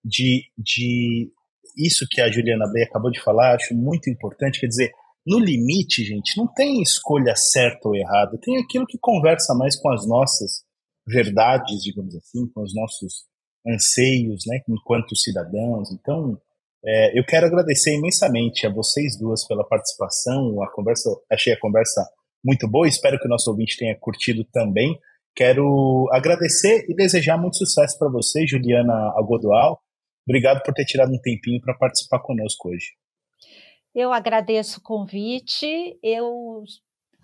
de, 0.04 0.44
de 0.58 1.32
isso 1.78 2.06
que 2.10 2.22
a 2.22 2.32
Juliana 2.32 2.70
Bey 2.72 2.84
acabou 2.84 3.12
de 3.12 3.22
falar, 3.22 3.56
acho 3.56 3.74
muito 3.76 4.10
importante. 4.10 4.60
Quer 4.60 4.68
dizer, 4.68 4.92
no 5.26 5.40
limite, 5.40 6.04
gente, 6.04 6.38
não 6.38 6.48
tem 6.48 6.82
escolha 6.82 7.36
certa 7.36 7.88
ou 7.88 7.96
errada, 7.96 8.40
tem 8.42 8.58
aquilo 8.58 8.88
que 8.88 8.98
conversa 9.00 9.54
mais 9.54 9.80
com 9.80 9.92
as 9.92 10.08
nossas 10.08 10.64
verdades, 11.08 11.84
digamos 11.84 12.16
assim, 12.16 12.48
com 12.54 12.62
os 12.62 12.74
nossos 12.74 13.26
anseios, 13.68 14.44
né, 14.48 14.60
enquanto 14.68 15.16
cidadãos. 15.16 15.92
Então, 15.92 16.40
é, 16.84 17.18
eu 17.18 17.24
quero 17.24 17.46
agradecer 17.46 17.96
imensamente 17.96 18.66
a 18.66 18.74
vocês 18.74 19.18
duas 19.18 19.46
pela 19.48 19.68
participação. 19.68 20.62
A 20.64 20.72
conversa, 20.72 21.10
achei 21.32 21.54
a 21.54 21.60
conversa 21.60 22.04
muito 22.44 22.68
boa. 22.68 22.88
Espero 22.88 23.20
que 23.20 23.28
o 23.28 23.30
nosso 23.30 23.50
ouvinte 23.52 23.78
tenha 23.78 23.96
curtido 24.00 24.44
também. 24.52 24.98
Quero 25.36 26.10
agradecer 26.12 26.86
e 26.90 26.96
desejar 26.96 27.38
muito 27.38 27.58
sucesso 27.58 27.98
para 27.98 28.10
você, 28.10 28.46
Juliana 28.48 29.14
Algodoal. 29.16 29.80
Obrigado 30.28 30.62
por 30.64 30.74
ter 30.74 30.86
tirado 30.86 31.12
um 31.12 31.20
tempinho 31.20 31.62
para 31.62 31.74
participar 31.74 32.20
conosco 32.20 32.70
hoje. 32.70 32.94
Eu 33.94 34.14
agradeço 34.14 34.80
o 34.80 34.84
convite. 34.84 35.98
Eu 36.02 36.64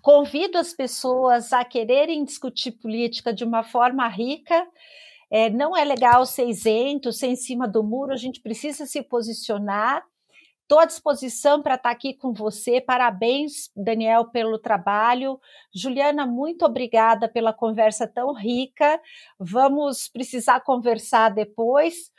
convido 0.02 0.58
as 0.58 0.72
pessoas 0.72 1.52
a 1.52 1.64
quererem 1.64 2.24
discutir 2.24 2.72
política 2.72 3.32
de 3.32 3.44
uma 3.44 3.62
forma 3.62 4.06
rica. 4.08 4.66
É, 5.30 5.50
não 5.50 5.76
é 5.76 5.84
legal 5.84 6.24
ser 6.24 6.48
isento, 6.48 7.12
ser 7.12 7.28
em 7.28 7.36
cima 7.36 7.68
do 7.68 7.82
muro, 7.82 8.12
a 8.12 8.16
gente 8.16 8.40
precisa 8.40 8.86
se 8.86 9.02
posicionar. 9.02 10.02
Estou 10.62 10.80
à 10.80 10.84
disposição 10.84 11.62
para 11.62 11.76
estar 11.76 11.88
tá 11.88 11.94
aqui 11.94 12.12
com 12.12 12.32
você. 12.32 12.78
Parabéns, 12.78 13.70
Daniel, 13.74 14.26
pelo 14.26 14.58
trabalho. 14.58 15.40
Juliana, 15.74 16.26
muito 16.26 16.64
obrigada 16.64 17.26
pela 17.26 17.54
conversa 17.54 18.06
tão 18.06 18.34
rica. 18.34 19.00
Vamos 19.38 20.08
precisar 20.08 20.60
conversar 20.60 21.30
depois. 21.30 22.12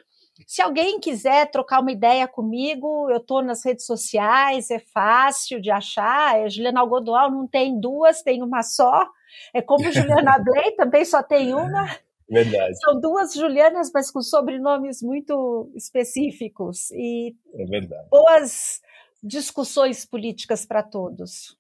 Se 0.47 0.62
alguém 0.62 0.99
quiser 0.99 1.49
trocar 1.52 1.82
uma 1.82 1.91
ideia 1.91 2.28
comigo, 2.28 3.10
eu 3.10 3.17
estou 3.17 3.41
nas 3.41 3.63
redes 3.63 3.86
sociais, 3.86 4.69
é 4.71 4.80
fácil 4.80 5.62
de 5.62 5.71
achar. 5.71 6.39
É 6.39 6.49
Juliana 6.49 6.82
Algodoal 6.82 7.32
não 7.32 7.47
tem 7.47 7.80
duas, 7.80 8.21
tem 8.21 8.41
uma 8.43 8.63
só. 8.63 9.08
É 9.54 9.62
como 9.62 9.84
Juliana 9.91 10.39
Blay, 10.39 10.71
também 10.75 11.06
só 11.06 11.21
tem 11.21 11.54
uma. 11.54 11.88
Verdade. 12.30 12.78
São 12.80 12.99
duas 12.99 13.34
Julianas, 13.34 13.91
mas 13.93 14.12
com 14.12 14.21
sobrenomes 14.21 15.02
muito 15.02 15.71
específicos. 15.75 16.91
E 16.91 17.36
é 17.56 17.65
verdade. 17.65 18.08
boas 18.10 18.82
discussões 19.21 20.06
políticas 20.06 20.65
para 20.65 20.84
todos. 20.84 21.59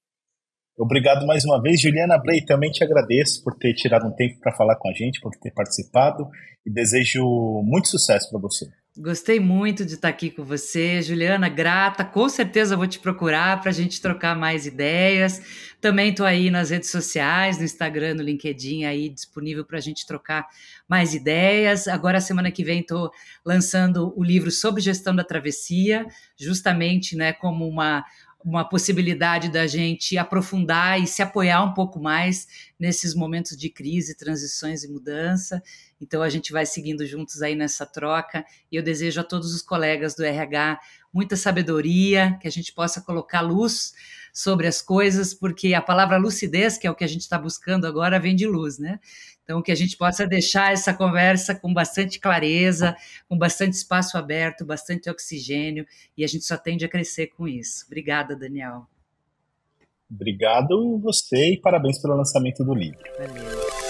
Obrigado 0.79 1.27
mais 1.27 1.43
uma 1.43 1.61
vez, 1.61 1.81
Juliana 1.81 2.17
Blay. 2.17 2.39
Também 2.45 2.71
te 2.71 2.85
agradeço 2.85 3.43
por 3.43 3.53
ter 3.53 3.73
tirado 3.73 4.07
um 4.07 4.11
tempo 4.11 4.39
para 4.39 4.55
falar 4.55 4.77
com 4.77 4.89
a 4.89 4.93
gente, 4.93 5.19
por 5.19 5.35
ter 5.35 5.51
participado 5.51 6.29
e 6.65 6.71
desejo 6.71 7.21
muito 7.65 7.89
sucesso 7.89 8.29
para 8.31 8.39
você. 8.39 8.65
Gostei 8.97 9.41
muito 9.41 9.85
de 9.85 9.95
estar 9.95 10.07
aqui 10.07 10.29
com 10.29 10.43
você, 10.43 11.01
Juliana. 11.01 11.49
Grata, 11.49 12.05
com 12.05 12.29
certeza 12.29 12.77
vou 12.77 12.87
te 12.87 12.97
procurar 12.97 13.59
para 13.59 13.71
a 13.71 13.73
gente 13.73 14.01
trocar 14.01 14.37
mais 14.37 14.65
ideias. 14.65 15.41
Também 15.81 16.11
estou 16.11 16.25
aí 16.25 16.49
nas 16.49 16.69
redes 16.69 16.89
sociais, 16.89 17.57
no 17.57 17.65
Instagram, 17.65 18.15
no 18.15 18.23
LinkedIn, 18.23 18.85
aí 18.85 19.09
disponível 19.09 19.65
para 19.65 19.77
a 19.77 19.81
gente 19.81 20.07
trocar 20.07 20.47
mais 20.87 21.13
ideias. 21.13 21.89
Agora, 21.89 22.21
semana 22.21 22.51
que 22.51 22.63
vem, 22.63 22.79
estou 22.79 23.11
lançando 23.45 24.13
o 24.17 24.23
livro 24.23 24.49
sobre 24.49 24.81
gestão 24.81 25.13
da 25.13 25.25
travessia, 25.25 26.05
justamente, 26.37 27.17
né, 27.17 27.33
como 27.33 27.67
uma 27.67 28.03
uma 28.43 28.67
possibilidade 28.67 29.49
da 29.49 29.67
gente 29.67 30.17
aprofundar 30.17 31.01
e 31.01 31.05
se 31.05 31.21
apoiar 31.21 31.63
um 31.63 31.73
pouco 31.73 31.99
mais 31.99 32.47
nesses 32.79 33.13
momentos 33.13 33.57
de 33.57 33.69
crise, 33.69 34.15
transições 34.15 34.83
e 34.83 34.91
mudança. 34.91 35.61
Então 35.99 36.21
a 36.21 36.29
gente 36.29 36.53
vai 36.53 36.65
seguindo 36.65 37.05
juntos 37.05 37.41
aí 37.41 37.53
nessa 37.53 37.85
troca 37.85 38.45
e 38.71 38.75
eu 38.77 38.83
desejo 38.83 39.19
a 39.19 39.23
todos 39.23 39.53
os 39.53 39.61
colegas 39.61 40.15
do 40.15 40.23
RH 40.23 40.79
muita 41.13 41.35
sabedoria, 41.35 42.37
que 42.39 42.47
a 42.47 42.51
gente 42.51 42.71
possa 42.71 43.01
colocar 43.01 43.41
luz 43.41 43.93
sobre 44.33 44.67
as 44.67 44.81
coisas, 44.81 45.33
porque 45.33 45.73
a 45.73 45.81
palavra 45.81 46.17
lucidez, 46.17 46.77
que 46.77 46.87
é 46.87 46.91
o 46.91 46.95
que 46.95 47.03
a 47.03 47.07
gente 47.07 47.21
está 47.21 47.37
buscando 47.37 47.85
agora, 47.85 48.19
vem 48.19 48.35
de 48.35 48.47
luz, 48.47 48.77
né? 48.77 48.99
Então, 49.43 49.63
que 49.63 49.71
a 49.71 49.75
gente 49.75 49.97
possa 49.97 50.27
deixar 50.27 50.71
essa 50.71 50.93
conversa 50.93 51.55
com 51.55 51.73
bastante 51.73 52.19
clareza, 52.19 52.95
com 53.27 53.35
bastante 53.35 53.73
espaço 53.73 54.15
aberto, 54.15 54.63
bastante 54.63 55.09
oxigênio, 55.09 55.87
e 56.15 56.23
a 56.23 56.27
gente 56.27 56.45
só 56.45 56.55
tende 56.55 56.85
a 56.85 56.89
crescer 56.89 57.27
com 57.27 57.47
isso. 57.47 57.85
Obrigada, 57.87 58.35
Daniel. 58.35 58.85
Obrigado 60.11 60.99
você 60.99 61.53
e 61.53 61.59
parabéns 61.59 61.99
pelo 61.99 62.15
lançamento 62.15 62.63
do 62.63 62.75
livro. 62.75 62.99
Valeu. 63.17 63.88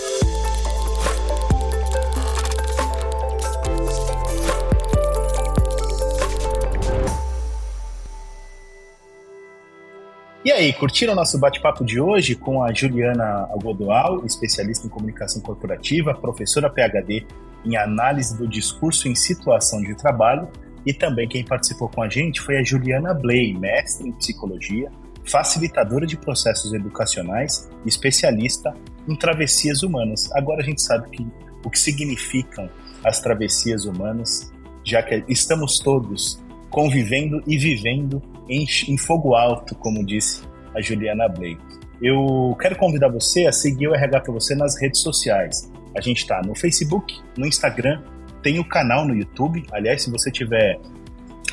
E 10.49 10.51
aí, 10.51 10.73
curtiram 10.73 11.13
o 11.13 11.15
nosso 11.15 11.37
bate-papo 11.37 11.85
de 11.85 12.01
hoje 12.01 12.33
com 12.33 12.63
a 12.63 12.73
Juliana 12.73 13.47
Algodoal, 13.51 14.25
especialista 14.25 14.87
em 14.87 14.89
comunicação 14.89 15.43
corporativa, 15.43 16.11
professora 16.15 16.67
PhD 16.71 17.23
em 17.63 17.77
análise 17.77 18.35
do 18.35 18.47
discurso 18.47 19.07
em 19.07 19.13
situação 19.13 19.79
de 19.79 19.93
trabalho, 19.93 20.47
e 20.83 20.91
também 20.91 21.29
quem 21.29 21.45
participou 21.45 21.87
com 21.87 22.01
a 22.01 22.09
gente 22.09 22.41
foi 22.41 22.57
a 22.57 22.63
Juliana 22.63 23.13
Bley, 23.13 23.53
mestre 23.53 24.09
em 24.09 24.11
psicologia, 24.11 24.91
facilitadora 25.23 26.07
de 26.07 26.17
processos 26.17 26.73
educacionais, 26.73 27.69
especialista 27.85 28.73
em 29.07 29.15
travessias 29.15 29.83
humanas. 29.83 30.31
Agora 30.33 30.63
a 30.63 30.65
gente 30.65 30.81
sabe 30.81 31.11
que, 31.11 31.27
o 31.63 31.69
que 31.69 31.77
significam 31.77 32.67
as 33.03 33.19
travessias 33.21 33.85
humanas, 33.85 34.51
já 34.83 35.03
que 35.03 35.23
estamos 35.29 35.77
todos 35.77 36.43
convivendo 36.71 37.39
e 37.45 37.55
vivendo 37.55 38.19
em, 38.49 38.65
em 38.87 38.97
fogo 38.97 39.35
alto, 39.35 39.75
como 39.75 40.05
disse 40.05 40.41
a 40.75 40.81
Juliana 40.81 41.27
Blake. 41.29 41.61
Eu 42.01 42.55
quero 42.59 42.77
convidar 42.77 43.09
você 43.09 43.45
a 43.45 43.51
seguir 43.51 43.87
o 43.87 43.95
RH 43.95 44.21
para 44.21 44.33
você 44.33 44.55
nas 44.55 44.79
redes 44.79 45.01
sociais. 45.01 45.71
A 45.95 46.01
gente 46.01 46.19
está 46.19 46.41
no 46.41 46.55
Facebook, 46.55 47.13
no 47.37 47.45
Instagram, 47.45 48.01
tem 48.41 48.59
o 48.59 48.63
canal 48.63 49.05
no 49.05 49.13
YouTube. 49.13 49.65
Aliás, 49.71 50.03
se 50.03 50.11
você 50.11 50.29
estiver 50.29 50.79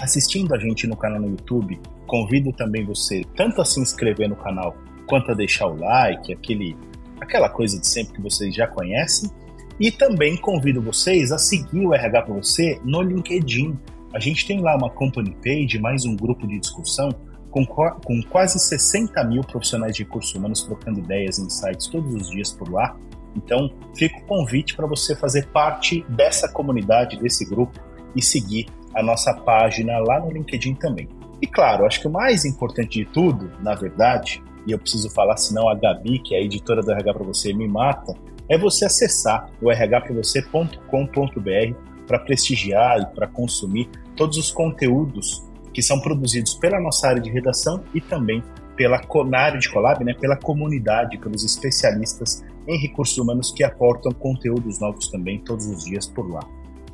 assistindo 0.00 0.54
a 0.54 0.58
gente 0.58 0.86
no 0.86 0.96
canal 0.96 1.20
no 1.20 1.30
YouTube, 1.30 1.80
convido 2.06 2.52
também 2.52 2.84
você 2.84 3.22
tanto 3.34 3.60
a 3.60 3.64
se 3.64 3.80
inscrever 3.80 4.28
no 4.28 4.36
canal 4.36 4.76
quanto 5.06 5.32
a 5.32 5.34
deixar 5.34 5.66
o 5.66 5.76
like, 5.76 6.32
aquele, 6.32 6.76
aquela 7.20 7.48
coisa 7.48 7.78
de 7.80 7.86
sempre 7.86 8.14
que 8.14 8.22
vocês 8.22 8.54
já 8.54 8.66
conhecem. 8.66 9.30
E 9.78 9.90
também 9.90 10.36
convido 10.36 10.80
vocês 10.80 11.30
a 11.32 11.38
seguir 11.38 11.84
o 11.84 11.94
RH 11.94 12.22
para 12.22 12.34
você 12.34 12.80
no 12.84 13.02
LinkedIn. 13.02 13.76
A 14.16 14.18
gente 14.18 14.46
tem 14.46 14.62
lá 14.62 14.74
uma 14.74 14.88
company 14.88 15.36
page, 15.44 15.78
mais 15.78 16.06
um 16.06 16.16
grupo 16.16 16.46
de 16.46 16.58
discussão 16.58 17.10
com, 17.50 17.66
com 17.66 18.22
quase 18.30 18.58
60 18.58 19.22
mil 19.24 19.42
profissionais 19.42 19.94
de 19.94 20.04
recursos 20.04 20.34
humanos 20.34 20.62
trocando 20.62 21.00
ideias 21.00 21.36
e 21.36 21.42
insights 21.42 21.86
todos 21.88 22.14
os 22.14 22.30
dias 22.30 22.50
por 22.50 22.72
lá. 22.72 22.96
Então, 23.36 23.70
fica 23.94 24.16
o 24.16 24.22
convite 24.22 24.74
para 24.74 24.86
você 24.86 25.14
fazer 25.14 25.46
parte 25.48 26.02
dessa 26.08 26.50
comunidade, 26.50 27.18
desse 27.18 27.44
grupo 27.44 27.78
e 28.16 28.22
seguir 28.22 28.68
a 28.94 29.02
nossa 29.02 29.34
página 29.34 29.98
lá 29.98 30.18
no 30.18 30.30
LinkedIn 30.30 30.76
também. 30.76 31.10
E 31.42 31.46
claro, 31.46 31.84
acho 31.84 32.00
que 32.00 32.08
o 32.08 32.10
mais 32.10 32.46
importante 32.46 33.00
de 33.00 33.04
tudo, 33.04 33.52
na 33.62 33.74
verdade, 33.74 34.42
e 34.66 34.72
eu 34.72 34.78
preciso 34.78 35.10
falar, 35.10 35.36
senão 35.36 35.68
a 35.68 35.74
Gabi, 35.74 36.20
que 36.20 36.34
é 36.34 36.38
a 36.38 36.42
editora 36.42 36.80
do 36.80 36.90
RH 36.90 37.12
para 37.12 37.24
você, 37.24 37.52
me 37.52 37.68
mata, 37.68 38.14
é 38.48 38.56
você 38.56 38.86
acessar 38.86 39.50
o 39.60 39.70
rhpravocê.com.br 39.70 41.76
para 42.06 42.18
prestigiar 42.20 43.00
e 43.00 43.06
para 43.14 43.26
consumir 43.26 43.90
todos 44.16 44.36
os 44.36 44.50
conteúdos 44.50 45.44
que 45.72 45.82
são 45.82 46.00
produzidos 46.00 46.54
pela 46.54 46.80
nossa 46.80 47.08
área 47.08 47.20
de 47.20 47.30
redação 47.30 47.84
e 47.94 48.00
também 48.00 48.42
pela 48.76 49.00
área 49.34 49.58
de 49.58 49.70
Colab, 49.70 50.04
né, 50.04 50.14
pela 50.14 50.36
comunidade, 50.36 51.18
pelos 51.18 51.44
especialistas 51.44 52.44
em 52.66 52.78
recursos 52.78 53.16
humanos 53.16 53.52
que 53.52 53.64
aportam 53.64 54.12
conteúdos 54.12 54.80
novos 54.80 55.08
também 55.08 55.38
todos 55.40 55.66
os 55.66 55.84
dias 55.84 56.06
por 56.06 56.28
lá. 56.30 56.40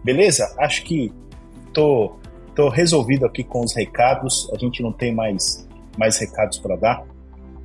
Beleza? 0.04 0.54
Acho 0.58 0.84
que 0.84 1.12
tô, 1.72 2.16
tô 2.54 2.68
resolvido 2.68 3.24
aqui 3.24 3.42
com 3.42 3.60
os 3.64 3.74
recados. 3.74 4.50
A 4.54 4.58
gente 4.58 4.82
não 4.82 4.92
tem 4.92 5.14
mais, 5.14 5.66
mais 5.98 6.18
recados 6.18 6.58
para 6.58 6.76
dar. 6.76 7.04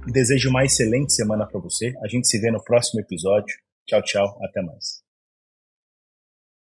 Desejo 0.06 0.50
uma 0.50 0.64
excelente 0.64 1.14
semana 1.14 1.46
para 1.46 1.60
você. 1.60 1.94
A 2.04 2.08
gente 2.08 2.28
se 2.28 2.40
vê 2.40 2.50
no 2.50 2.64
próximo 2.64 3.02
episódio. 3.02 3.56
Tchau, 3.88 4.02
tchau. 4.04 4.38
Até 4.42 4.62
mais. 4.62 5.07